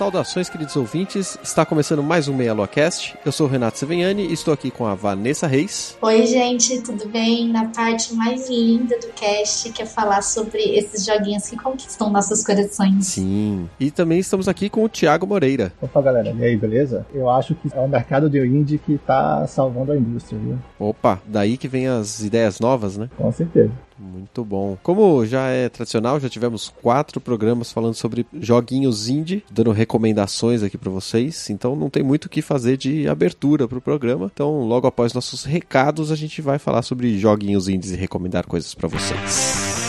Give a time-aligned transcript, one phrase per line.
[0.00, 1.38] Saudações, queridos ouvintes.
[1.42, 3.14] Está começando mais um Meia Lua Cast.
[3.22, 5.94] Eu sou o Renato Seveniani e estou aqui com a Vanessa Reis.
[6.00, 7.52] Oi, gente, tudo bem?
[7.52, 12.42] Na parte mais linda do cast, que é falar sobre esses joguinhos que conquistam nossos
[12.42, 13.08] corações.
[13.08, 13.68] Sim.
[13.78, 15.70] E também estamos aqui com o Thiago Moreira.
[15.82, 16.30] Opa, galera.
[16.30, 17.04] E aí, beleza?
[17.12, 20.58] Eu acho que é o mercado de indie que está salvando a indústria, viu?
[20.78, 23.10] Opa, daí que vem as ideias novas, né?
[23.18, 23.70] Com certeza.
[24.00, 24.78] Muito bom.
[24.82, 30.78] Como já é tradicional, já tivemos quatro programas falando sobre joguinhos indie, dando recomendações aqui
[30.78, 31.50] para vocês.
[31.50, 34.30] Então não tem muito o que fazer de abertura para o programa.
[34.32, 38.74] Então, logo após nossos recados, a gente vai falar sobre joguinhos indies e recomendar coisas
[38.74, 39.79] para vocês.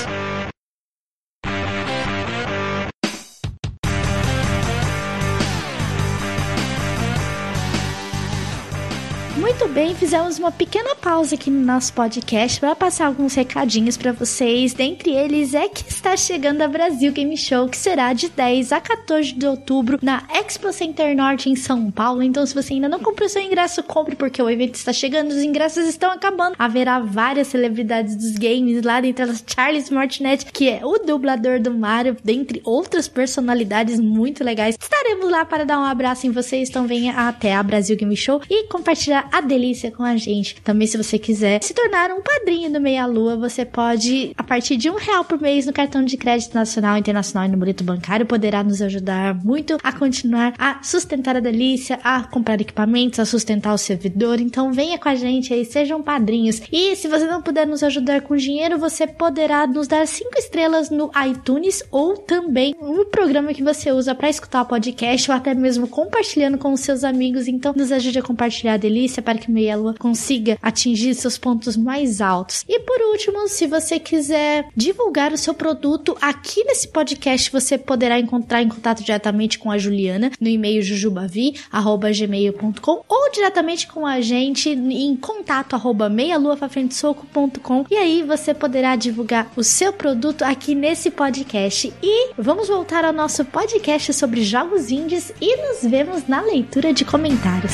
[9.81, 14.75] Bem, fizemos uma pequena pausa aqui no nosso podcast para passar alguns recadinhos para vocês.
[14.75, 18.79] Dentre eles é que está chegando a Brasil Game Show, que será de 10 a
[18.79, 22.21] 14 de outubro na Expo Center Norte em São Paulo.
[22.21, 25.41] Então, se você ainda não comprou seu ingresso, compre porque o evento está chegando, os
[25.41, 26.57] ingressos estão acabando.
[26.59, 31.73] Haverá várias celebridades dos games, lá dentre elas Charles Martinet, que é o dublador do
[31.73, 34.77] Mario, dentre outras personalidades muito legais.
[34.79, 38.43] Estaremos lá para dar um abraço em vocês, então venha até a Brasil Game Show
[38.47, 40.61] e compartilhar a delícia com a gente.
[40.61, 44.77] Também, se você quiser se tornar um padrinho do Meia Lua, você pode, a partir
[44.77, 48.25] de um real por mês no cartão de crédito nacional, internacional e no boleto bancário,
[48.25, 53.73] poderá nos ajudar muito a continuar a sustentar a delícia, a comprar equipamentos, a sustentar
[53.73, 54.39] o servidor.
[54.39, 56.61] Então, venha com a gente aí, sejam padrinhos.
[56.71, 60.89] E se você não puder nos ajudar com dinheiro, você poderá nos dar cinco estrelas
[60.89, 65.53] no iTunes ou também no programa que você usa para escutar o podcast ou até
[65.53, 67.47] mesmo compartilhando com os seus amigos.
[67.47, 71.77] Então, nos ajude a compartilhar a delícia para que Meia Lua consiga atingir seus pontos
[71.77, 72.63] mais altos.
[72.67, 78.17] E por último, se você quiser divulgar o seu produto aqui nesse podcast, você poderá
[78.19, 84.69] encontrar em contato diretamente com a Juliana no e-mail jujubavi@gmail.com ou diretamente com a gente
[84.69, 91.91] em contato arroba meialuafafrentesoco.com e aí você poderá divulgar o seu produto aqui nesse podcast.
[92.01, 97.03] E vamos voltar ao nosso podcast sobre jogos indies e nos vemos na leitura de
[97.03, 97.73] comentários.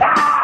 [0.00, 0.43] Ah!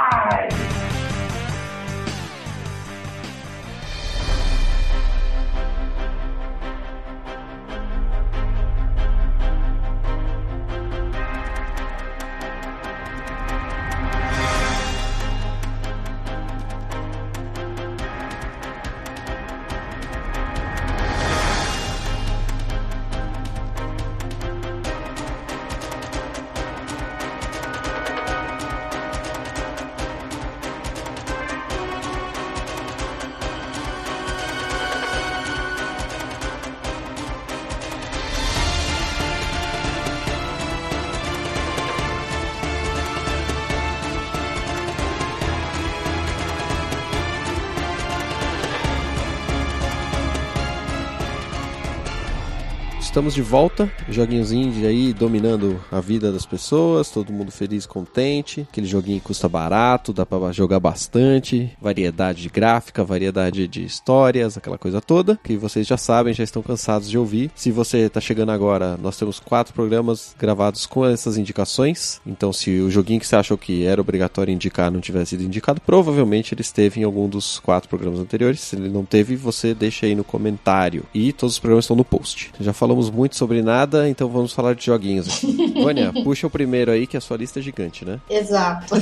[53.21, 58.63] Estamos de volta, joguinhos indie aí dominando a vida das pessoas, todo mundo feliz, contente.
[58.63, 64.79] Aquele joguinho custa barato, dá pra jogar bastante, variedade de gráfica, variedade de histórias, aquela
[64.79, 67.51] coisa toda, que vocês já sabem, já estão cansados de ouvir.
[67.55, 72.23] Se você tá chegando agora, nós temos quatro programas gravados com essas indicações.
[72.27, 75.79] Então, se o joguinho que você achou que era obrigatório indicar não tivesse sido indicado,
[75.83, 78.61] provavelmente ele esteve em algum dos quatro programas anteriores.
[78.61, 81.05] Se ele não teve, você deixa aí no comentário.
[81.13, 82.51] E todos os programas estão no post.
[82.59, 85.43] Já falamos muito sobre nada, então vamos falar de joguinhos.
[85.83, 88.21] Vânia, puxa o primeiro aí, que a sua lista é gigante, né?
[88.29, 88.95] Exato.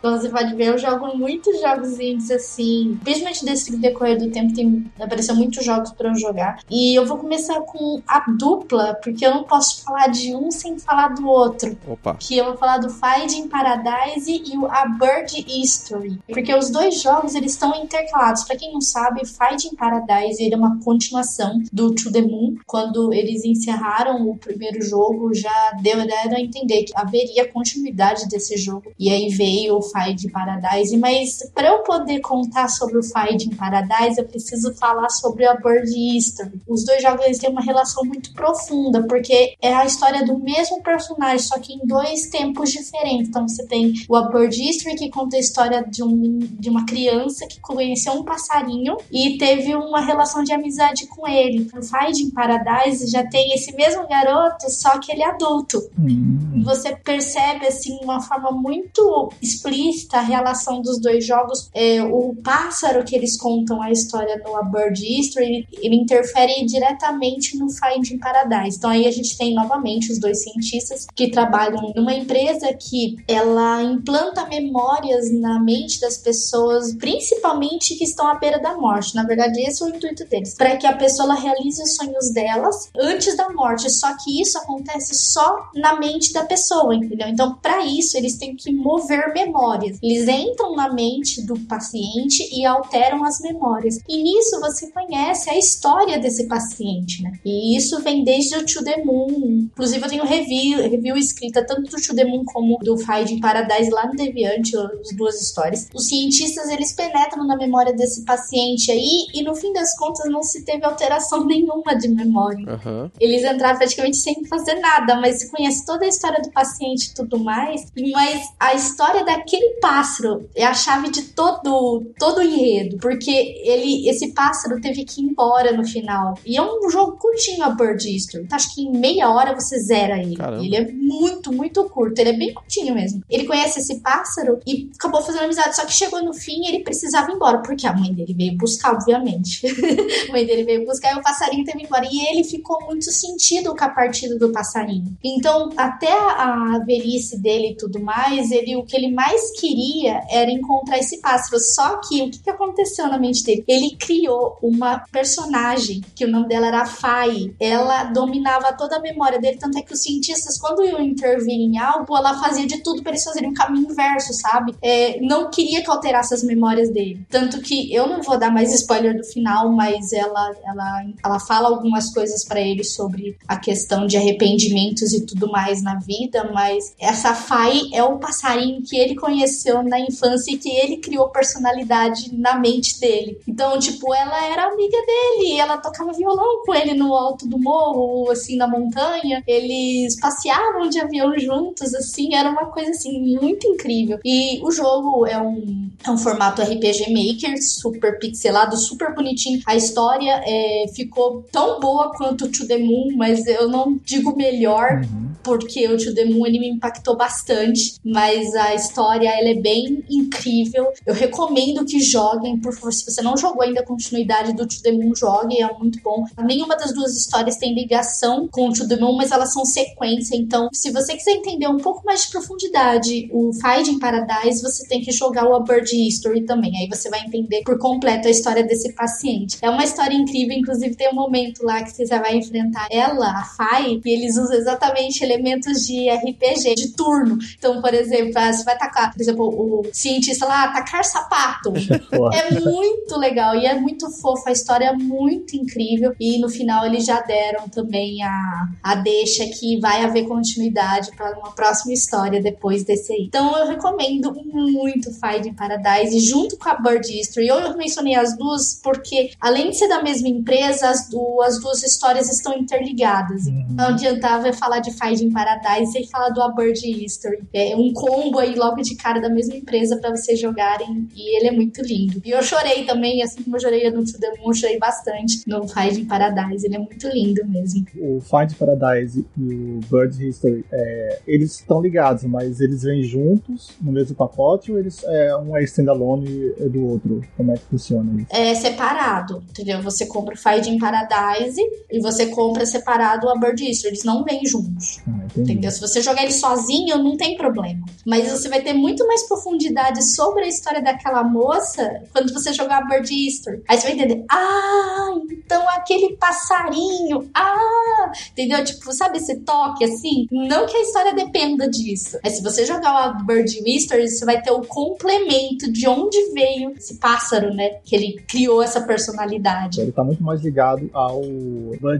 [0.00, 2.98] Como você pode ver, eu jogo muitos jogos indies assim.
[3.02, 6.60] Principalmente desse decorrer do tempo, tem apareceu muitos jogos para eu jogar.
[6.70, 10.78] E eu vou começar com a dupla, porque eu não posso falar de um sem
[10.78, 11.76] falar do outro.
[11.86, 12.16] Opa.
[12.18, 16.18] Que eu vou falar do Finding Paradise e o A Bird History.
[16.28, 18.44] Porque os dois jogos, eles estão intercalados.
[18.44, 23.12] Para quem não sabe, Finding Paradise ele é uma continuação do To The Moon, quando
[23.16, 28.92] eles encerraram o primeiro jogo, já deu a entender que haveria continuidade desse jogo.
[28.98, 34.18] E aí veio o Fide Paradise, mas para eu poder contar sobre o Fide Paradise,
[34.18, 36.60] eu preciso falar sobre a Bird History.
[36.68, 41.38] Os dois jogos têm uma relação muito profunda, porque é a história do mesmo personagem,
[41.38, 43.28] só que em dois tempos diferentes.
[43.28, 46.84] Então você tem o A Bird History, que conta a história de, um, de uma
[46.86, 51.68] criança que conheceu um passarinho e teve uma relação de amizade com ele.
[51.76, 55.78] O Fide Paradise já tem esse mesmo garoto, só que ele é adulto.
[55.98, 56.62] Hum.
[56.64, 61.70] Você percebe, assim, uma forma muito explícita a relação dos dois jogos.
[61.74, 66.64] É, o pássaro que eles contam a história no A Bird History, ele, ele interfere
[66.64, 68.76] diretamente no Finding Paradise.
[68.78, 73.82] Então aí a gente tem novamente os dois cientistas que trabalham numa empresa que ela
[73.82, 79.14] implanta memórias na mente das pessoas, principalmente que estão à beira da morte.
[79.14, 82.90] Na verdade, esse é o intuito deles, para que a pessoa realize os sonhos delas
[82.98, 83.90] antes da morte.
[83.90, 87.28] Só que isso acontece só na mente da pessoa, entendeu?
[87.28, 89.98] Então, para isso, eles têm que mover memórias.
[90.02, 93.98] Eles entram na mente do paciente e alteram as memórias.
[94.08, 97.32] E nisso você conhece a história desse paciente, né?
[97.44, 99.68] E isso vem desde o To The Moon.
[99.72, 103.90] Inclusive, eu tenho review, review escrita tanto do To The Moon como do Finding Paradise
[103.90, 105.88] lá no Deviante, as duas histórias.
[105.94, 110.42] Os cientistas, eles penetram na memória desse paciente aí e no fim das contas não
[110.42, 112.64] se teve alteração nenhuma de memória.
[112.68, 112.85] Uhum.
[113.20, 117.38] Eles entraram praticamente sem fazer nada, mas conhece toda a história do paciente e tudo
[117.38, 117.86] mais.
[118.12, 124.08] Mas a história daquele pássaro é a chave de todo todo o enredo, porque ele
[124.08, 126.34] esse pássaro teve que ir embora no final.
[126.44, 128.46] E é um jogo curtinho a Bird History.
[128.50, 130.36] Acho que em meia hora você zera ele.
[130.36, 130.64] Caramba.
[130.64, 132.18] Ele é muito, muito curto.
[132.18, 133.22] Ele é bem curtinho mesmo.
[133.28, 135.76] Ele conhece esse pássaro e acabou fazendo amizade.
[135.76, 138.94] Só que chegou no fim ele precisava ir embora, porque a mãe dele veio buscar,
[138.94, 139.66] obviamente.
[140.28, 142.06] a mãe dele veio buscar e o passarinho teve embora.
[142.10, 145.16] E ele ficou muito sentido com a partida do passarinho.
[145.22, 150.50] Então, até a velhice dele e tudo mais, ele o que ele mais queria era
[150.50, 151.60] encontrar esse pássaro.
[151.60, 153.64] Só que o que, que aconteceu na mente dele?
[153.66, 157.54] Ele criou uma personagem que o nome dela era Fai.
[157.60, 161.78] Ela dominava toda a memória dele, tanto é que os cientistas, quando iam intervir em
[161.78, 164.74] algo, ela fazia de tudo para eles fazerem um caminho inverso, sabe?
[164.82, 167.26] É, não queria que alterasse as memórias dele.
[167.28, 171.68] Tanto que eu não vou dar mais spoiler do final, mas ela, ela, ela fala
[171.68, 176.94] algumas coisas para ele sobre a questão de arrependimentos e tudo mais na vida, mas
[176.98, 182.34] essa Fai é o passarinho que ele conheceu na infância e que ele criou personalidade
[182.34, 183.38] na mente dele.
[183.46, 188.30] Então, tipo, ela era amiga dele, ela tocava violão com ele no alto do morro,
[188.30, 189.42] assim, na montanha.
[189.46, 194.18] Eles passeavam de avião juntos, assim, era uma coisa assim muito incrível.
[194.24, 199.60] E o jogo é um, é um formato RPG Maker, super pixelado, super bonitinho.
[199.66, 205.02] A história é, ficou tão boa quanto To The Moon, mas eu não digo melhor.
[205.02, 209.54] Uhum porque o To The Moon ele me impactou bastante, mas a história ela é
[209.54, 210.92] bem incrível.
[211.06, 214.82] Eu recomendo que joguem, por favor, se você não jogou ainda a continuidade do To
[214.82, 216.24] The Moon, jogue, é muito bom.
[216.44, 220.36] Nenhuma das duas histórias tem ligação com o To The Moon, mas elas são sequência,
[220.36, 225.00] então se você quiser entender um pouco mais de profundidade o Finding Paradise, você tem
[225.00, 228.64] que jogar o A Bird History também, aí você vai entender por completo a história
[228.64, 229.58] desse paciente.
[229.62, 233.44] É uma história incrível, inclusive tem um momento lá que você vai enfrentar ela, a
[233.44, 237.38] Fai, e eles usam exatamente ele elementos de RPG, de turno.
[237.58, 241.72] Então, por exemplo, você vai tacar, por exemplo, o cientista lá, tacar sapato.
[242.32, 246.14] é muito legal e é muito fofo, a história é muito incrível.
[246.18, 251.38] E no final eles já deram também a, a deixa que vai haver continuidade para
[251.38, 253.24] uma próxima história depois desse aí.
[253.26, 257.48] Então eu recomendo muito Finding Paradise junto com a Bird History.
[257.48, 261.82] Eu mencionei as duas porque, além de ser da mesma empresa, as duas, as duas
[261.82, 263.46] histórias estão interligadas.
[263.46, 263.66] Uhum.
[263.70, 267.42] Não adiantava falar de Finding Paradise sem falar do A Bird History.
[267.52, 271.48] É um combo aí logo de cara da mesma empresa para vocês jogarem e ele
[271.48, 272.20] é muito lindo.
[272.24, 275.66] E eu chorei também, assim como eu chorei no To The Moon, chorei bastante no
[275.68, 276.66] Find Paradise.
[276.66, 277.86] Ele é muito lindo mesmo.
[277.96, 283.70] O Find Paradise e o Bird History, é, eles estão ligados, mas eles vêm juntos
[283.80, 287.22] no mesmo pacote ou eles é, um é standalone do outro?
[287.36, 288.28] Como é que funciona isso?
[288.30, 289.82] É separado, entendeu?
[289.82, 293.92] Você compra o Find Paradise e você compra separado a Bird History.
[293.92, 295.00] Eles não vêm juntos.
[295.06, 295.26] Ah.
[295.36, 295.70] Entendeu?
[295.70, 297.84] Se você jogar ele sozinho, não tem problema.
[298.06, 302.86] Mas você vai ter muito mais profundidade sobre a história daquela moça quando você jogar
[302.88, 303.62] Bird History.
[303.68, 308.64] Aí você vai entender, ah, então aquele passarinho, ah, entendeu?
[308.64, 310.26] Tipo, sabe esse toque assim?
[310.30, 312.18] Não que a história dependa disso.
[312.22, 316.70] Mas se você jogar o Bird History, você vai ter o complemento de onde veio
[316.72, 317.80] esse pássaro, né?
[317.84, 319.80] Que ele criou essa personalidade.
[319.80, 321.20] Ele tá muito mais ligado ao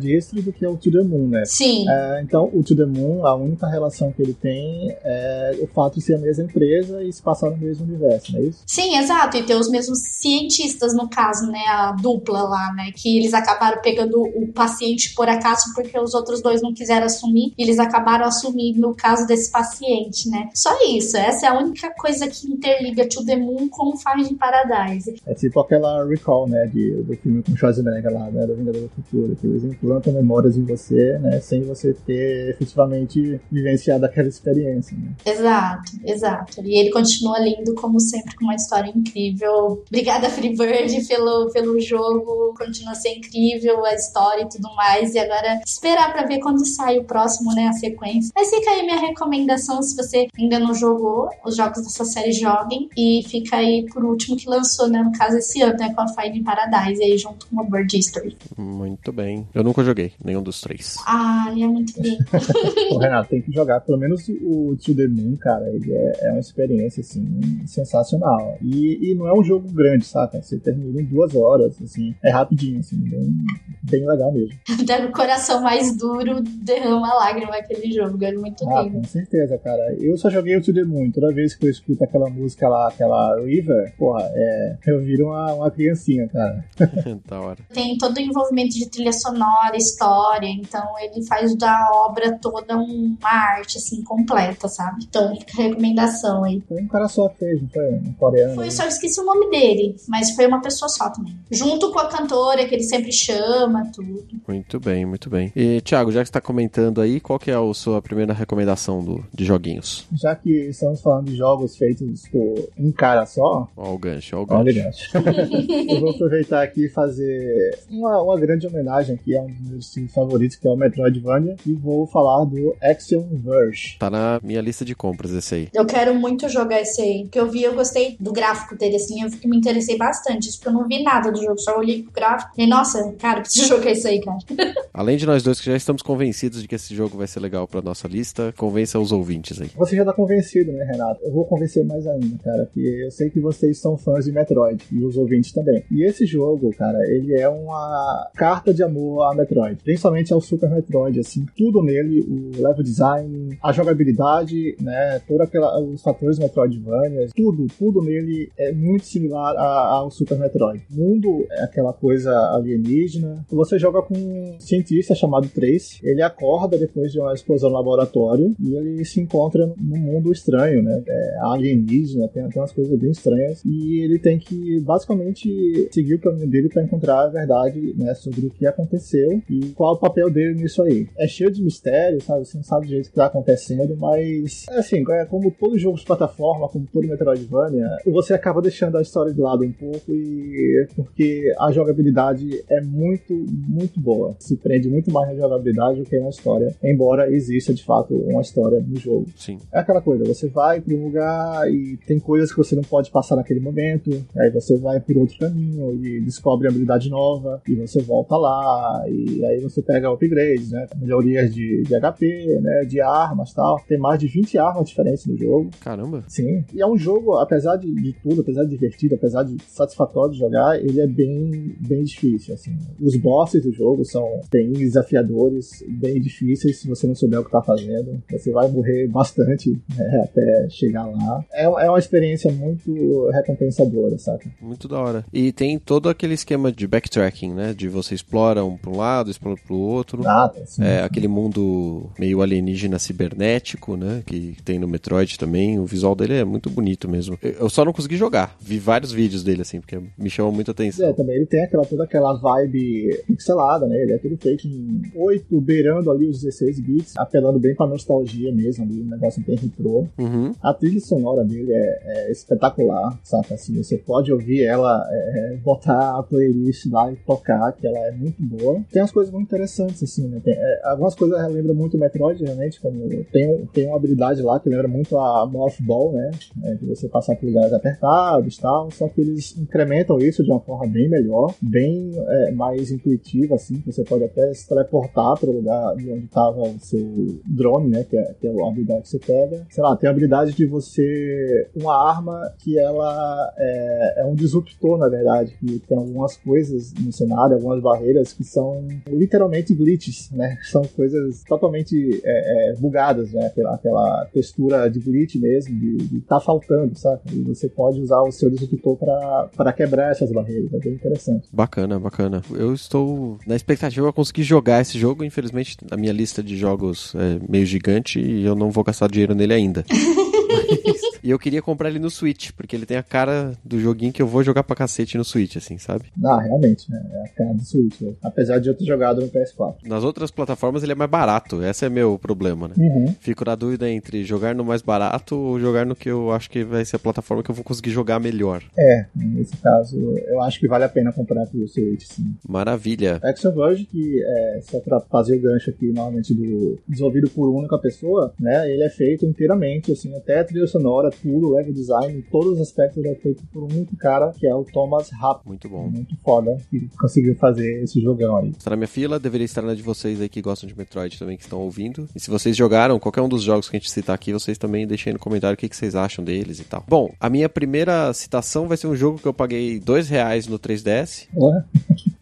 [0.06, 1.44] History do que ao To The Moon, né?
[1.44, 1.88] Sim.
[1.88, 5.94] É, então, o To The Moon, a única relação que ele tem é o fato
[5.94, 8.62] de ser a mesma empresa e se passar no mesmo universo, não é isso?
[8.66, 9.36] Sim, exato.
[9.36, 11.64] E ter os mesmos cientistas, no caso, né?
[11.68, 12.90] A dupla lá, né?
[12.94, 17.52] Que eles acabaram pegando o paciente por acaso porque os outros dois não quiseram assumir.
[17.56, 20.48] E eles acabaram assumindo o caso desse paciente, né?
[20.54, 21.16] Só isso.
[21.16, 25.14] Essa é a única coisa que interliga To The Moon com o Finding Paradise.
[25.26, 26.66] É tipo aquela Recall, né?
[26.66, 28.46] De, do filme com Schwarzenegger lá, né?
[28.46, 29.36] Do Vingador do Futuro.
[29.36, 31.40] Que eles implantam memórias em você, né?
[31.40, 35.12] Sem você ter efetivamente vivenciado aquela experiência, né?
[35.24, 36.62] Exato, exato.
[36.64, 39.82] E ele continua lindo, como sempre, com uma história incrível.
[39.88, 42.54] Obrigada, Freebird, pelo, pelo jogo.
[42.56, 45.14] Continua a ser incrível a história e tudo mais.
[45.14, 47.68] E agora esperar pra ver quando sai o próximo, né?
[47.68, 48.32] A sequência.
[48.34, 52.88] Mas fica aí minha recomendação, se você ainda não jogou os jogos dessa série, joguem.
[52.96, 55.02] E fica aí por último que lançou, né?
[55.02, 55.92] No caso, esse ano, né?
[55.94, 58.36] Com a Finding Paradise aí junto com a Bird History.
[58.56, 59.46] Muito bem.
[59.54, 60.96] Eu nunca joguei nenhum dos três.
[61.06, 61.92] Ai, é muito.
[62.92, 65.68] Ô, Renato, tem que jogar pelo menos o To The Moon, cara.
[65.70, 67.24] Ele é, é uma experiência, assim,
[67.66, 68.56] sensacional.
[68.62, 70.40] E, e não é um jogo grande, saca?
[70.42, 72.14] Você termina em duas horas, assim.
[72.22, 73.34] É rapidinho, assim, bem,
[73.82, 74.54] bem legal mesmo.
[74.80, 78.22] Até o coração mais duro derrama lágrima aquele jogo.
[78.24, 78.96] É muito Ah, lindo.
[78.98, 79.94] com certeza, cara.
[79.98, 81.10] Eu só joguei o To The Moon.
[81.10, 85.52] Toda vez que eu escuto aquela música lá, aquela River, porra, é, eu viro uma,
[85.54, 86.64] uma criancinha, cara.
[87.28, 87.58] da hora.
[87.72, 93.16] Tem todo o envolvimento de trilha sonora, história, então ele faz da obra toda uma
[93.28, 95.04] arte, assim, completa, sabe?
[95.08, 96.62] Então fica a recomendação aí.
[96.66, 97.90] Foi um cara só que fez, não foi?
[97.92, 98.54] Um coreano.
[98.54, 101.36] Foi, só esqueci o nome dele, mas foi uma pessoa só também.
[101.50, 104.26] Junto com a cantora, que ele sempre chama, tudo.
[104.46, 105.52] Muito bem, muito bem.
[105.54, 109.02] E, Thiago, já que você tá comentando aí, qual que é a sua primeira recomendação
[109.02, 110.06] do, de joguinhos?
[110.12, 114.42] Já que estamos falando de jogos feitos por um cara só, Ó o gancho, ó
[114.42, 115.10] o olha, gancho.
[115.12, 115.86] gente.
[115.92, 119.86] eu vou aproveitar aqui e fazer uma, uma grande homenagem aqui a um dos meus
[119.86, 123.96] estilos favoritos, que é o Metroidvania, e vou falar do Axiom Verge.
[123.98, 125.68] Tá na minha lista de compras esse aí.
[125.74, 129.22] Eu quero muito jogar esse aí, porque eu vi, eu gostei do gráfico dele, assim,
[129.22, 132.12] eu me interessei bastante, isso porque eu não vi nada do jogo, só olhei pro
[132.12, 134.38] gráfico e, nossa, cara, eu preciso jogar isso aí, cara.
[134.92, 137.66] Além de nós dois que já estamos convencidos de que esse jogo vai ser legal
[137.66, 139.70] pra nossa lista, convença os ouvintes aí.
[139.76, 141.20] Você já tá convencido, né, Renato?
[141.22, 144.84] Eu vou convencer mais ainda, cara, porque eu sei que vocês são fãs de Metroid,
[144.92, 145.84] e os ouvintes também.
[145.90, 150.70] E esse jogo, cara, ele é uma carta de amor a Metroid, principalmente ao Super
[150.70, 155.48] Metroid, assim, tudo nele, o level design, a jogabilidade, né, todos
[155.92, 160.82] os fatores Metroidvania, tudo, tudo nele é muito similar ao Super Metroid.
[160.94, 163.44] O mundo é aquela coisa alienígena.
[163.50, 168.54] Você joga com um cientista chamado Trace, ele acorda depois de uma explosão no laboratório
[168.60, 173.10] e ele se encontra num mundo estranho, né, é alienígena, tem até umas coisas bem
[173.10, 178.14] estranhas e ele tem que basicamente seguir o caminho dele para encontrar a verdade, né,
[178.14, 181.08] sobre o que aconteceu e qual é o papel dele nisso aí.
[181.16, 182.44] É cheio de mistério, sabe?
[182.44, 186.04] Você não sabe do jeito que tá acontecendo, mas assim, é como todo jogo de
[186.04, 191.54] plataforma, como todo Metroidvania, você acaba deixando a história de lado um pouco e porque
[191.58, 194.36] a jogabilidade é muito, muito boa.
[194.38, 198.40] Se prende muito mais na jogabilidade do que na história, embora exista de fato uma
[198.40, 199.26] história no jogo.
[199.36, 199.58] Sim.
[199.72, 203.10] É aquela coisa, você vai para um lugar e tem coisas que você não pode
[203.10, 208.00] passar naquele momento, aí você vai por outro caminho e descobre habilidade nova, e você
[208.00, 210.86] volta lá, e aí você pega upgrades, né?
[210.96, 212.84] Melhorias de, de HP, né?
[212.84, 213.80] De armas tal.
[213.88, 215.70] Tem mais de 20 armas diferentes no jogo.
[215.80, 216.24] Caramba.
[216.28, 216.64] Sim.
[216.74, 220.38] E é um jogo, apesar de, de tudo, apesar de divertido, apesar de satisfatório de
[220.38, 222.76] jogar, ele é bem, bem difícil, assim.
[223.00, 227.50] Os bosses do jogo são bem desafiadores, bem difíceis, se você não souber o que
[227.50, 228.22] tá fazendo.
[228.30, 231.44] Você vai morrer bastante né, até chegar lá.
[231.52, 234.48] É, é uma experiência muito recompensadora, saca?
[234.60, 235.24] Muito da hora.
[235.32, 237.74] E tem todo aquele esquema de backtracking, né?
[237.74, 240.22] De você explora um pra um lado, explora pro outro.
[240.22, 240.82] Nada, assim.
[240.82, 244.22] É, aquele mundo meio alienígena cibernético, né?
[244.24, 245.78] Que tem no Metroid também.
[245.78, 247.38] O visual dele é muito bonito mesmo.
[247.42, 248.56] Eu eu só não consegui jogar.
[248.60, 251.08] Vi vários vídeos dele, assim, porque me chamou muita atenção.
[251.08, 254.00] É, também ele tem aquela, toda aquela vibe pixelada, né?
[254.02, 258.52] Ele é tudo feito em 8, beirando ali os 16 bits, apelando bem pra nostalgia
[258.52, 260.06] mesmo ali, um negócio bem retrô.
[260.16, 260.54] Uhum.
[260.62, 263.54] A trilha sonora dele é, é espetacular, saca?
[263.54, 268.12] Assim, você pode ouvir ela, é, botar a playlist lá e tocar, que ela é
[268.12, 268.80] muito boa.
[268.92, 270.40] Tem umas coisas muito interessantes, assim, né?
[270.44, 274.68] Tem, é, algumas coisas relembram muito Metroid, realmente, como tem, tem uma habilidade lá que
[274.68, 276.30] lembra muito a Morph Ball, né?
[276.64, 280.50] É, de você passar por lugares apertados e tal, só que eles incrementam isso de
[280.50, 285.48] uma forma bem melhor, bem é, mais intuitiva, assim, você pode até se teleportar para
[285.48, 287.06] o lugar de onde estava o seu
[287.46, 288.04] drone, né?
[288.04, 289.66] Que é, que é a habilidade que você pega.
[289.70, 291.68] Sei lá, tem a habilidade de você.
[291.76, 297.12] Uma arma que ela é, é um disruptor, na verdade, que tem algumas coisas no
[297.12, 300.58] cenário, algumas barreiras que são literalmente glitches, né?
[300.70, 303.46] São coisas totalmente é, é, bugadas, né?
[303.46, 307.20] Aquela, aquela textura de glitch mesmo, de, de tá faltando, sabe?
[307.32, 310.72] E você pode usar o seu disruptor para quebrar essas barreiras.
[310.72, 311.48] É bem interessante.
[311.52, 312.42] Bacana, bacana.
[312.52, 315.24] Eu estou na expectativa de conseguir jogar esse jogo.
[315.24, 319.34] Infelizmente, a minha lista de jogos é meio gigante e eu não vou gastar dinheiro
[319.34, 319.84] nele ainda.
[321.26, 324.22] e eu queria comprar ele no Switch, porque ele tem a cara do joguinho que
[324.22, 326.04] eu vou jogar pra cacete no Switch, assim, sabe?
[326.24, 327.04] Ah, realmente, né?
[327.14, 328.00] É a cara do Switch.
[328.00, 328.12] Né?
[328.22, 329.74] Apesar de eu ter jogado no PS4.
[329.88, 332.74] Nas outras plataformas ele é mais barato, esse é meu problema, né?
[332.78, 333.12] Uhum.
[333.18, 336.62] Fico na dúvida entre jogar no mais barato ou jogar no que eu acho que
[336.62, 338.62] vai ser a plataforma que eu vou conseguir jogar melhor.
[338.78, 342.36] É, nesse caso, eu acho que vale a pena comprar pro Switch, sim.
[342.48, 343.20] Maravilha.
[343.24, 348.32] Exoverge, que é, só pra fazer o gancho aqui, normalmente, do desenvolvido por única pessoa,
[348.38, 348.70] né?
[348.70, 353.04] Ele é feito inteiramente, assim, até a trilha sonora, tudo, level design, todos os aspectos
[353.04, 355.46] é feito por um único cara, que é o Thomas Rapp.
[355.46, 355.88] Muito bom.
[355.88, 358.50] Muito foda, que conseguiu fazer esse jogão aí.
[358.50, 361.36] Está na minha fila, deveria estar na de vocês aí que gostam de Metroid também,
[361.36, 362.08] que estão ouvindo.
[362.14, 364.86] E se vocês jogaram qualquer um dos jogos que a gente citar aqui, vocês também
[364.86, 366.84] deixem no comentário o que, que vocês acham deles e tal.
[366.88, 370.58] Bom, a minha primeira citação vai ser um jogo que eu paguei dois reais no
[370.58, 371.28] 3DS.
[371.36, 371.64] Ué?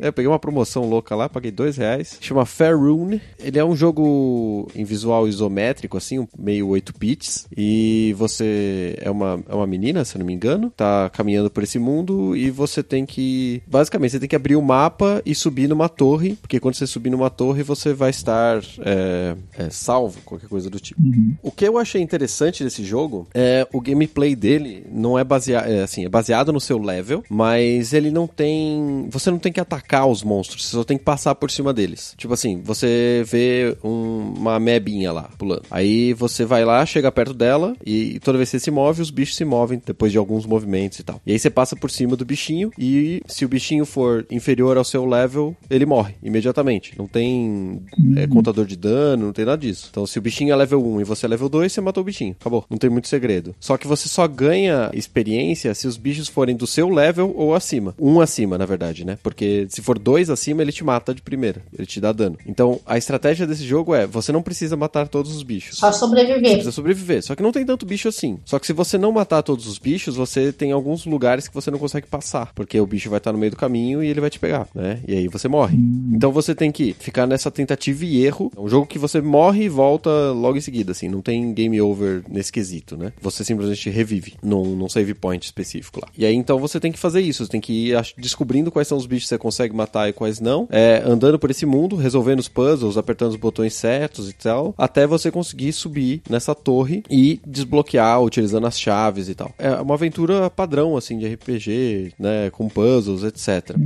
[0.05, 2.19] É, eu peguei uma promoção louca lá, paguei dois reais.
[2.21, 3.23] Chama Fair Rune.
[3.39, 7.47] Ele é um jogo em visual isométrico, assim, meio 8 bits.
[7.57, 11.63] E você é uma, é uma menina, se eu não me engano, tá caminhando por
[11.63, 13.63] esse mundo e você tem que.
[13.67, 16.87] Basicamente, você tem que abrir o um mapa e subir numa torre, porque quando você
[16.87, 21.01] subir numa torre, você vai estar é, é, salvo, qualquer coisa do tipo.
[21.01, 21.35] Uhum.
[21.43, 25.67] O que eu achei interessante desse jogo é o gameplay dele não é baseado.
[25.67, 29.09] É, assim, é baseado no seu level, mas ele não tem.
[29.11, 32.15] Você não tem que atacar os monstros, você só tem que passar por cima deles.
[32.17, 35.63] Tipo assim, você vê um, uma mebinha lá pulando.
[35.71, 39.11] Aí você vai lá, chega perto dela e toda vez que você se move, os
[39.11, 41.21] bichos se movem depois de alguns movimentos e tal.
[41.27, 44.85] E aí você passa por cima do bichinho e se o bichinho for inferior ao
[44.85, 46.95] seu level, ele morre imediatamente.
[46.99, 47.81] Não tem
[48.17, 49.89] é, contador de dano, não tem nada disso.
[49.91, 52.05] Então se o bichinho é level 1 e você é level 2, você matou o
[52.05, 52.35] bichinho.
[52.41, 52.65] Acabou.
[52.69, 53.55] Não tem muito segredo.
[53.61, 57.95] Só que você só ganha experiência se os bichos forem do seu level ou acima.
[57.99, 59.19] Um acima, na verdade, né?
[59.23, 61.63] Porque se for dois acima, ele te mata de primeira.
[61.77, 62.37] Ele te dá dano.
[62.47, 65.79] Então a estratégia desse jogo é: você não precisa matar todos os bichos.
[65.79, 66.41] Só Você sobreviver.
[66.41, 67.23] precisa sobreviver.
[67.23, 68.39] Só que não tem tanto bicho assim.
[68.45, 71.71] Só que se você não matar todos os bichos, você tem alguns lugares que você
[71.71, 72.53] não consegue passar.
[72.55, 75.01] Porque o bicho vai estar no meio do caminho e ele vai te pegar, né?
[75.07, 75.77] E aí você morre.
[76.13, 78.51] Então você tem que ficar nessa tentativa e erro.
[78.57, 81.09] É um jogo que você morre e volta logo em seguida, assim.
[81.09, 83.13] Não tem game over nesse quesito, né?
[83.21, 86.09] Você simplesmente revive num, num save point específico lá.
[86.17, 87.45] E aí então você tem que fazer isso.
[87.45, 90.41] Você tem que ir descobrindo quais são os bichos que você consegue matar e quais
[90.41, 90.69] não.
[90.71, 94.75] É, andando por esse mundo, resolvendo os puzzles, apertando os botões certos e tal.
[94.77, 99.53] Até você conseguir subir nessa torre e desbloquear utilizando as chaves e tal.
[99.59, 102.51] É uma aventura padrão, assim, de RPG, né?
[102.51, 103.77] Com puzzles, etc.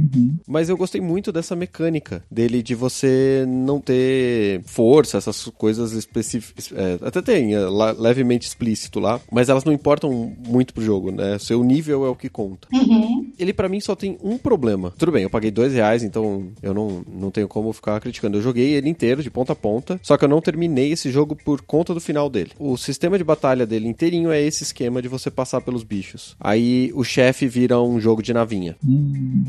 [0.46, 6.72] Mas eu gostei muito dessa mecânica dele de você não ter força, essas coisas específicas.
[6.72, 7.60] É, até tem, é,
[7.96, 11.38] levemente explícito lá, mas elas não importam muito pro jogo, né?
[11.38, 12.68] Seu nível é o que conta.
[12.72, 13.30] Uhum.
[13.38, 14.92] Ele pra mim só tem um problema.
[14.98, 18.38] Tudo bem, eu paguei dois reais, então eu não, não tenho como ficar criticando.
[18.38, 21.36] Eu joguei ele inteiro, de ponta a ponta, só que eu não terminei esse jogo
[21.36, 22.50] por conta do final dele.
[22.58, 26.36] O sistema de batalha dele inteirinho é esse esquema de você passar pelos bichos.
[26.40, 28.76] Aí o chefe vira um jogo de navinha.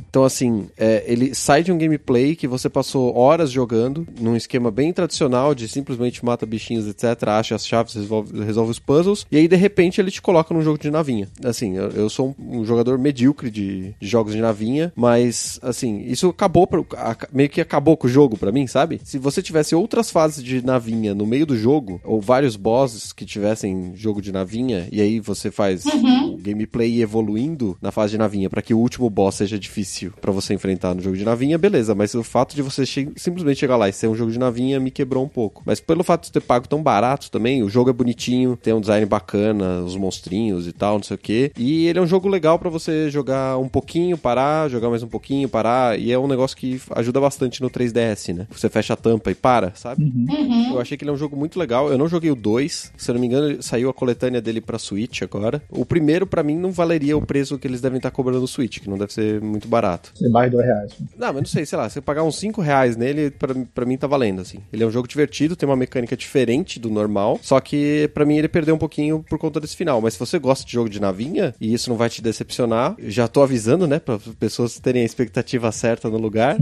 [0.09, 4.69] Então, assim, é, ele sai de um gameplay que você passou horas jogando, num esquema
[4.71, 9.37] bem tradicional de simplesmente mata bichinhos, etc., acha as chaves, resolve, resolve os puzzles, e
[9.37, 11.27] aí de repente ele te coloca num jogo de navinha.
[11.43, 16.01] Assim, eu, eu sou um, um jogador medíocre de, de jogos de navinha, mas, assim,
[16.01, 18.99] isso acabou, a- meio que acabou com o jogo pra mim, sabe?
[19.03, 23.25] Se você tivesse outras fases de navinha no meio do jogo, ou vários bosses que
[23.25, 28.49] tivessem jogo de navinha, e aí você faz o gameplay evoluindo na fase de navinha
[28.49, 31.93] pra que o último boss seja difícil pra você enfrentar no jogo de navinha, beleza,
[31.95, 34.79] mas o fato de você che- simplesmente chegar lá e ser um jogo de navinha
[34.79, 35.61] me quebrou um pouco.
[35.65, 38.81] Mas pelo fato de ter pago tão barato também, o jogo é bonitinho, tem um
[38.81, 41.51] design bacana, os monstrinhos e tal, não sei o que.
[41.57, 45.07] E ele é um jogo legal pra você jogar um pouquinho, parar, jogar mais um
[45.07, 48.47] pouquinho, parar e é um negócio que ajuda bastante no 3DS, né?
[48.49, 50.03] Você fecha a tampa e para, sabe?
[50.03, 50.73] Uhum.
[50.73, 51.89] Eu achei que ele é um jogo muito legal.
[51.91, 52.91] Eu não joguei o 2.
[52.97, 55.61] Se eu não me engano, saiu a coletânea dele pra Switch agora.
[55.69, 58.79] O primeiro, pra mim, não valeria o preço que eles devem estar cobrando no Switch,
[58.79, 60.11] que não deve ser muito barato.
[60.15, 60.91] Você mais dois reais.
[61.17, 63.85] Não, mas não sei, sei lá, se eu pagar uns 5 reais nele, pra, pra
[63.85, 64.59] mim tá valendo, assim.
[64.71, 68.37] Ele é um jogo divertido, tem uma mecânica diferente do normal, só que pra mim
[68.37, 70.01] ele perdeu um pouquinho por conta desse final.
[70.01, 73.27] Mas se você gosta de jogo de navinha, e isso não vai te decepcionar, já
[73.27, 76.57] tô avisando, né, pra pessoas terem a expectativa certa no lugar,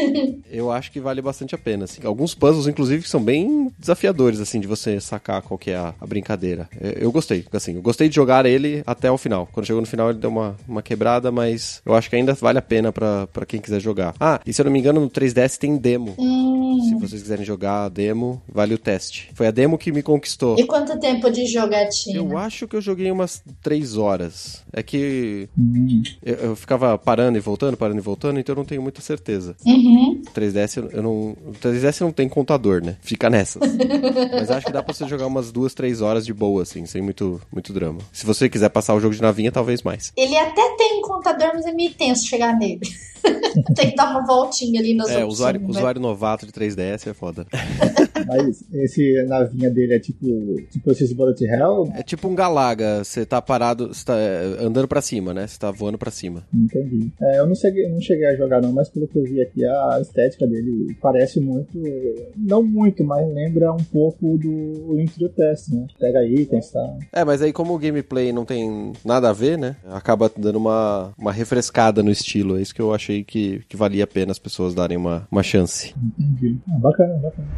[0.50, 2.00] eu acho que vale bastante a pena, assim.
[2.04, 5.94] Alguns puzzles, inclusive, que são bem desafiadores, assim, de você sacar qual que é a,
[6.00, 6.68] a brincadeira.
[6.80, 9.48] Eu, eu gostei, assim, eu gostei de jogar ele até o final.
[9.52, 12.58] Quando chegou no final ele deu uma, uma quebrada, mas eu acho que ainda vale
[12.58, 14.14] a pena pra, pra quem quiser jogar.
[14.20, 16.14] Ah, e se eu não me engano, no 3DS tem demo.
[16.88, 19.30] Se vocês quiserem jogar a demo, vale o teste.
[19.34, 20.58] Foi a demo que me conquistou.
[20.58, 22.16] E quanto tempo de jogatina?
[22.18, 24.62] Eu acho que eu joguei umas 3 horas.
[24.72, 26.02] É que Hum.
[26.22, 29.54] eu, eu ficava parando e voltando, parando e voltando, então eu não tenho muita certeza.
[29.64, 30.22] Uhum.
[30.26, 31.12] O 3DS eu, não.
[31.12, 32.96] O 3DS não tem contador, né?
[33.02, 33.62] Fica nessas.
[34.32, 37.02] Mas acho que dá pra você jogar umas duas, três horas de boa, assim, sem
[37.02, 38.00] muito, muito drama.
[38.12, 40.12] Se você quiser passar o jogo de navinha, talvez mais.
[40.16, 42.80] Ele até tem um contador, mas é meio tenso chegar nele.
[43.74, 45.32] tem que dar uma voltinha ali nas É, opções.
[45.34, 45.66] usuário, né?
[45.68, 47.46] usuário novato de 3DS é foda.
[48.26, 50.26] Mas esse navinha dele é tipo,
[50.70, 51.90] tipo esses Bullet Hell?
[51.94, 55.46] É tipo um Galaga, você tá parado, você tá é, andando pra cima, né?
[55.46, 56.44] Você tá voando pra cima.
[56.54, 57.10] Entendi.
[57.20, 59.64] É, eu não cheguei, não cheguei a jogar não, mas pelo que eu vi aqui,
[59.64, 61.78] a estética dele parece muito,
[62.36, 65.86] não muito, mas lembra um pouco do Link to the Past, né?
[65.98, 66.96] Pega itens, tá?
[67.12, 69.76] É, mas aí como o gameplay não tem nada a ver, né?
[69.90, 72.56] Acaba dando uma, uma refrescada no estilo.
[72.58, 75.42] É isso que eu achei que, que valia a pena as pessoas darem uma, uma
[75.42, 75.94] chance.
[76.18, 76.58] Entendi.
[76.68, 77.48] Ah, bacana, bacana.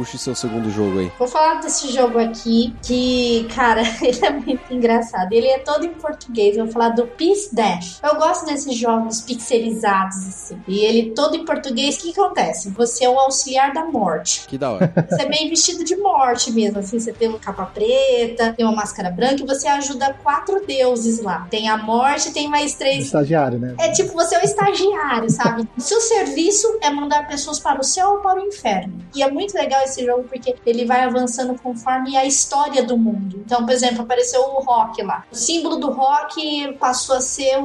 [0.00, 1.12] Puxe seu segundo jogo aí.
[1.18, 5.30] Vou falar desse jogo aqui, que, cara, ele é muito engraçado.
[5.30, 6.56] Ele é todo em português.
[6.56, 8.00] Eu vou falar do Peace Dash.
[8.02, 10.62] Eu gosto desses jogos pixelizados, assim.
[10.66, 11.96] E ele todo em português.
[11.96, 12.70] O que acontece?
[12.70, 14.46] Você é o auxiliar da morte.
[14.48, 14.90] Que da hora.
[15.10, 16.98] Você é meio vestido de morte mesmo, assim.
[16.98, 21.46] Você tem uma capa preta, tem uma máscara branca e você ajuda quatro deuses lá.
[21.50, 23.74] Tem a morte, tem mais três Estagiário, né?
[23.78, 25.68] é tipo, você é o estagiário, sabe?
[25.78, 29.02] Seu serviço é mandar pessoas para o céu ou para o inferno.
[29.14, 33.42] E é muito legal esse jogo porque ele vai avançando conforme a história do mundo.
[33.44, 35.24] Então, por exemplo, apareceu o rock lá.
[35.30, 37.56] O símbolo do rock passou a ser,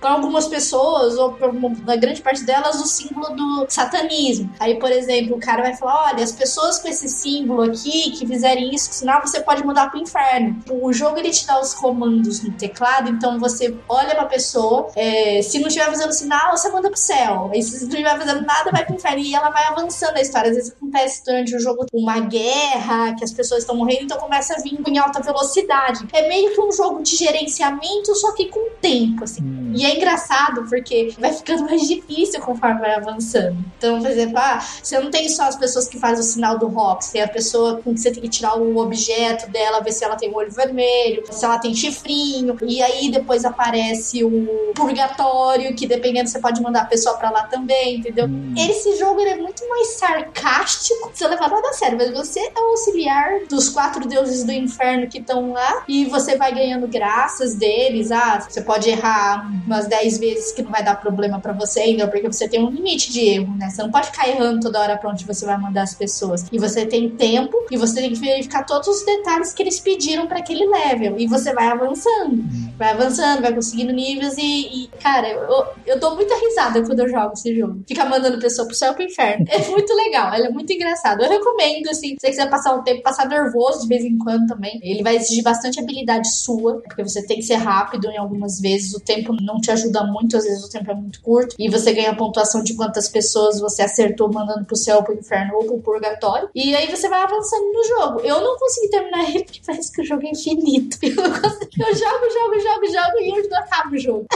[0.00, 4.50] para algumas pessoas, ou para uma grande parte delas, o símbolo do satanismo.
[4.58, 8.26] Aí, por exemplo, o cara vai falar: olha, as pessoas com esse símbolo aqui que
[8.26, 10.62] fizerem isso, senão você pode mudar para o inferno.
[10.70, 15.40] O jogo ele te dá os comandos no teclado, então você olha pra pessoa, é,
[15.42, 17.50] se não estiver fazendo sinal, você manda pro céu.
[17.54, 19.18] E se não estiver fazendo nada, vai pro inferno.
[19.20, 20.50] E ela vai avançando a história.
[20.50, 24.54] Às vezes acontece durante o jogo uma guerra, que as pessoas estão morrendo, então começa
[24.54, 26.06] a vir em alta velocidade.
[26.12, 29.42] É meio que um jogo de gerenciamento, só que com tempo, assim.
[29.42, 29.72] Hum.
[29.74, 33.56] E é engraçado porque vai ficando mais difícil conforme vai avançando.
[33.76, 36.68] Então, por exemplo, ah, você não tem só as pessoas que fazem o sinal do
[36.68, 39.92] rock, você tem a pessoa com que você tem que tirar o objeto dela, ver
[39.92, 42.56] se ela tem o olho vermelho, se ela tem chifrinho.
[42.62, 47.44] E aí depois aparece o purgatório, que dependendo você pode mandar a pessoa pra lá
[47.44, 48.26] também, entendeu?
[48.26, 48.54] Hum.
[48.56, 52.60] Esse jogo ele é muito mais sarcástico, você leva nada a sério, mas você é
[52.60, 57.54] o auxiliar dos quatro deuses do inferno que estão lá e você vai ganhando graças
[57.54, 58.10] deles.
[58.10, 62.06] Ah, você pode errar umas 10 vezes que não vai dar problema pra você ainda,
[62.08, 63.68] porque você tem um limite de erro, né?
[63.68, 66.46] Você não pode ficar errando toda hora pra onde você vai mandar as pessoas.
[66.50, 70.26] E você tem tempo e você tem que verificar todos os detalhes que eles pediram
[70.26, 71.18] pra aquele level.
[71.18, 72.44] E você vai avançando,
[72.78, 77.08] vai avançando, vai conseguindo níveis e, e, cara, eu, eu dou muita risada quando eu
[77.08, 77.82] jogo esse jogo.
[77.86, 79.44] Fica mandando pessoa pro céu e pro inferno.
[79.48, 81.22] É muito legal, ele é muito engraçado.
[81.22, 84.46] Eu recomendo, assim, se você quiser passar um tempo, passar nervoso de vez em quando
[84.46, 84.78] também.
[84.82, 88.94] Ele vai exigir bastante habilidade sua, porque você tem que ser rápido em algumas vezes.
[88.94, 91.54] O tempo não te ajuda muito, às vezes o tempo é muito curto.
[91.58, 95.64] E você ganha pontuação de quantas pessoas você acertou mandando pro céu, pro inferno ou
[95.64, 96.48] pro purgatório.
[96.54, 98.20] E aí você vai avançando no jogo.
[98.20, 100.98] Eu não consegui terminar ele porque parece que o jogo é infinito.
[101.08, 104.26] Eu, não consegui- eu jogo, jogo, jogo, jogo e eu não acabo o jogo.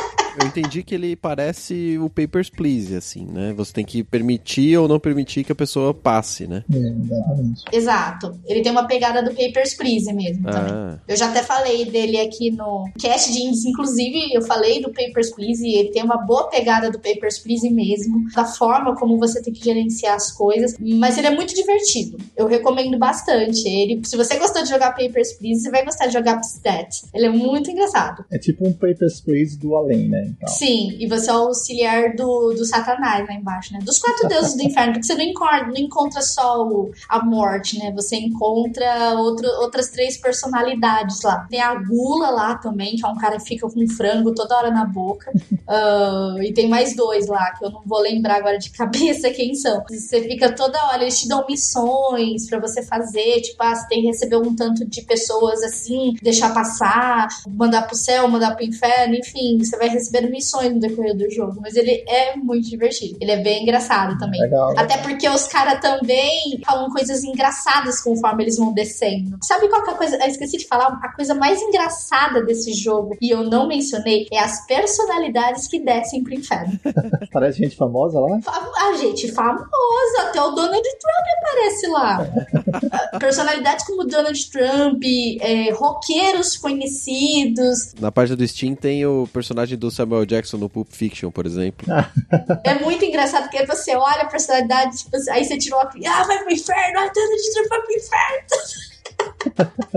[0.41, 3.53] Eu entendi que ele parece o Papers, Please, assim, né?
[3.55, 6.65] Você tem que permitir ou não permitir que a pessoa passe, né?
[6.73, 7.65] É, exatamente.
[7.71, 8.41] Exato.
[8.47, 10.73] Ele tem uma pegada do Papers, Please mesmo também.
[10.73, 14.91] Ah, Eu já até falei dele aqui no cast de indies, inclusive eu falei do
[14.91, 19.19] Papers, Please e ele tem uma boa pegada do Papers, Please mesmo, da forma como
[19.19, 22.17] você tem que gerenciar as coisas, mas ele é muito divertido.
[22.37, 23.69] Eu recomendo bastante.
[23.69, 27.03] Ele, se você gostou de jogar Papers, Please, você vai gostar de jogar Pstat.
[27.13, 28.22] Ele é muito engraçado.
[28.31, 30.27] É tipo um Papers, Please do além, né?
[30.29, 33.81] Então, Sim, e você é o auxiliar do, do Satanás lá embaixo, né?
[33.83, 37.79] Dos quatro deuses do inferno, porque você não encontra, não encontra só o- a morte,
[37.79, 37.93] né?
[37.93, 41.47] Você encontra outro, outras três personalidades lá.
[41.51, 44.71] Tem a Gula lá também, que é um cara que fica com frango toda hora
[44.71, 45.31] na boca.
[45.75, 49.55] Ah, e tem mais dois lá, que eu não vou lembrar agora de cabeça quem
[49.55, 49.83] são.
[49.89, 54.03] Você fica toda hora, eles te dão missões pra você fazer, tipo, ah, você tem
[54.03, 59.15] que receber um tanto de pessoas assim, deixar passar, mandar pro céu, mandar pro inferno,
[59.15, 61.59] enfim, você vai recebendo missões no decorrer do jogo.
[61.61, 63.17] Mas ele é muito divertido.
[63.21, 64.41] Ele é bem engraçado também.
[64.41, 64.75] legal.
[64.77, 69.39] Até porque os caras também falam coisas engraçadas conforme eles vão descendo.
[69.43, 70.17] Sabe qual que é a coisa?
[70.17, 70.99] Eu esqueci de falar.
[71.03, 76.23] A coisa mais engraçada desse jogo, e eu não mencionei, é as personalidades que descem
[76.23, 76.79] pro inferno.
[77.33, 78.39] Parece gente famosa lá.
[78.77, 83.19] A gente famosa, até o Donald Trump aparece lá.
[83.19, 85.03] Personalidades como Donald Trump,
[85.41, 87.95] é, roqueiros conhecidos.
[88.03, 91.87] Na parte do Steam tem o personagem do Samuel Jackson no Pulp Fiction, por exemplo.
[92.65, 96.25] É muito engraçado porque você olha a personalidade, tipo, aí você tira o óculos, ah,
[96.25, 98.47] vai pro inferno, ah, Donald Trump vai pro inferno.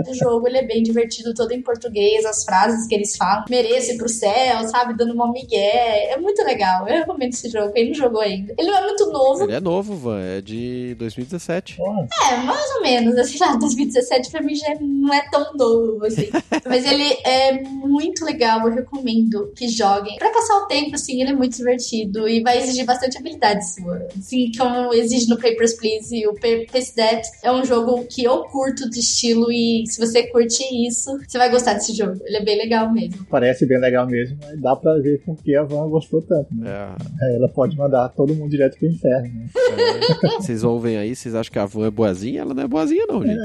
[0.08, 3.92] o jogo ele é bem divertido, todo em português, as frases que eles falam, mereço
[3.92, 7.88] ir pro céu, sabe, dando uma migué, é muito legal, eu recomendo esse jogo, quem
[7.88, 8.54] não jogou ainda.
[8.58, 11.78] Ele não é muito novo, Ele é novo, Van, é de 2017.
[11.78, 16.06] Porra, É, mais ou menos, assim, lá, 2017 pra mim já não é tão novo,
[16.06, 16.30] assim.
[16.66, 20.18] Mas ele é muito legal, eu recomendo que joguem.
[20.18, 24.08] Pra passar o tempo, assim, ele é muito divertido e vai exigir bastante habilidade sua.
[24.18, 28.44] Assim, como exige no Papers, Please e o Papers, That é um jogo que eu
[28.44, 32.20] curto de estilo e se você curte isso, você vai gostar desse jogo.
[32.26, 33.26] Ele é bem legal mesmo.
[33.30, 36.54] parece bem legal mesmo, mas dá pra ver por que a Van gostou tanto.
[36.54, 36.70] Né?
[36.70, 39.48] É, É, ela pode mandar todo mundo direto pro inferno, né?
[39.56, 40.28] é.
[40.42, 42.42] Vocês ouvem aí, vocês acham que a Van é boazinha?
[42.42, 43.40] Ela não é boazinha, não, gente.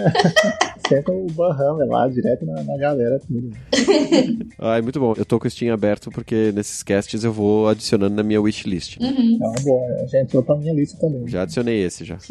[0.89, 3.51] Senta o Banhammer lá, direto na, na galera, tudo.
[4.59, 5.15] Ai, muito bom.
[5.17, 8.97] Eu tô com o Steam aberto porque nesses casts eu vou adicionando na minha wishlist.
[9.01, 9.39] Uhum.
[9.41, 11.29] É uma boa, já entrou pra minha lista também.
[11.29, 12.19] Já adicionei esse já.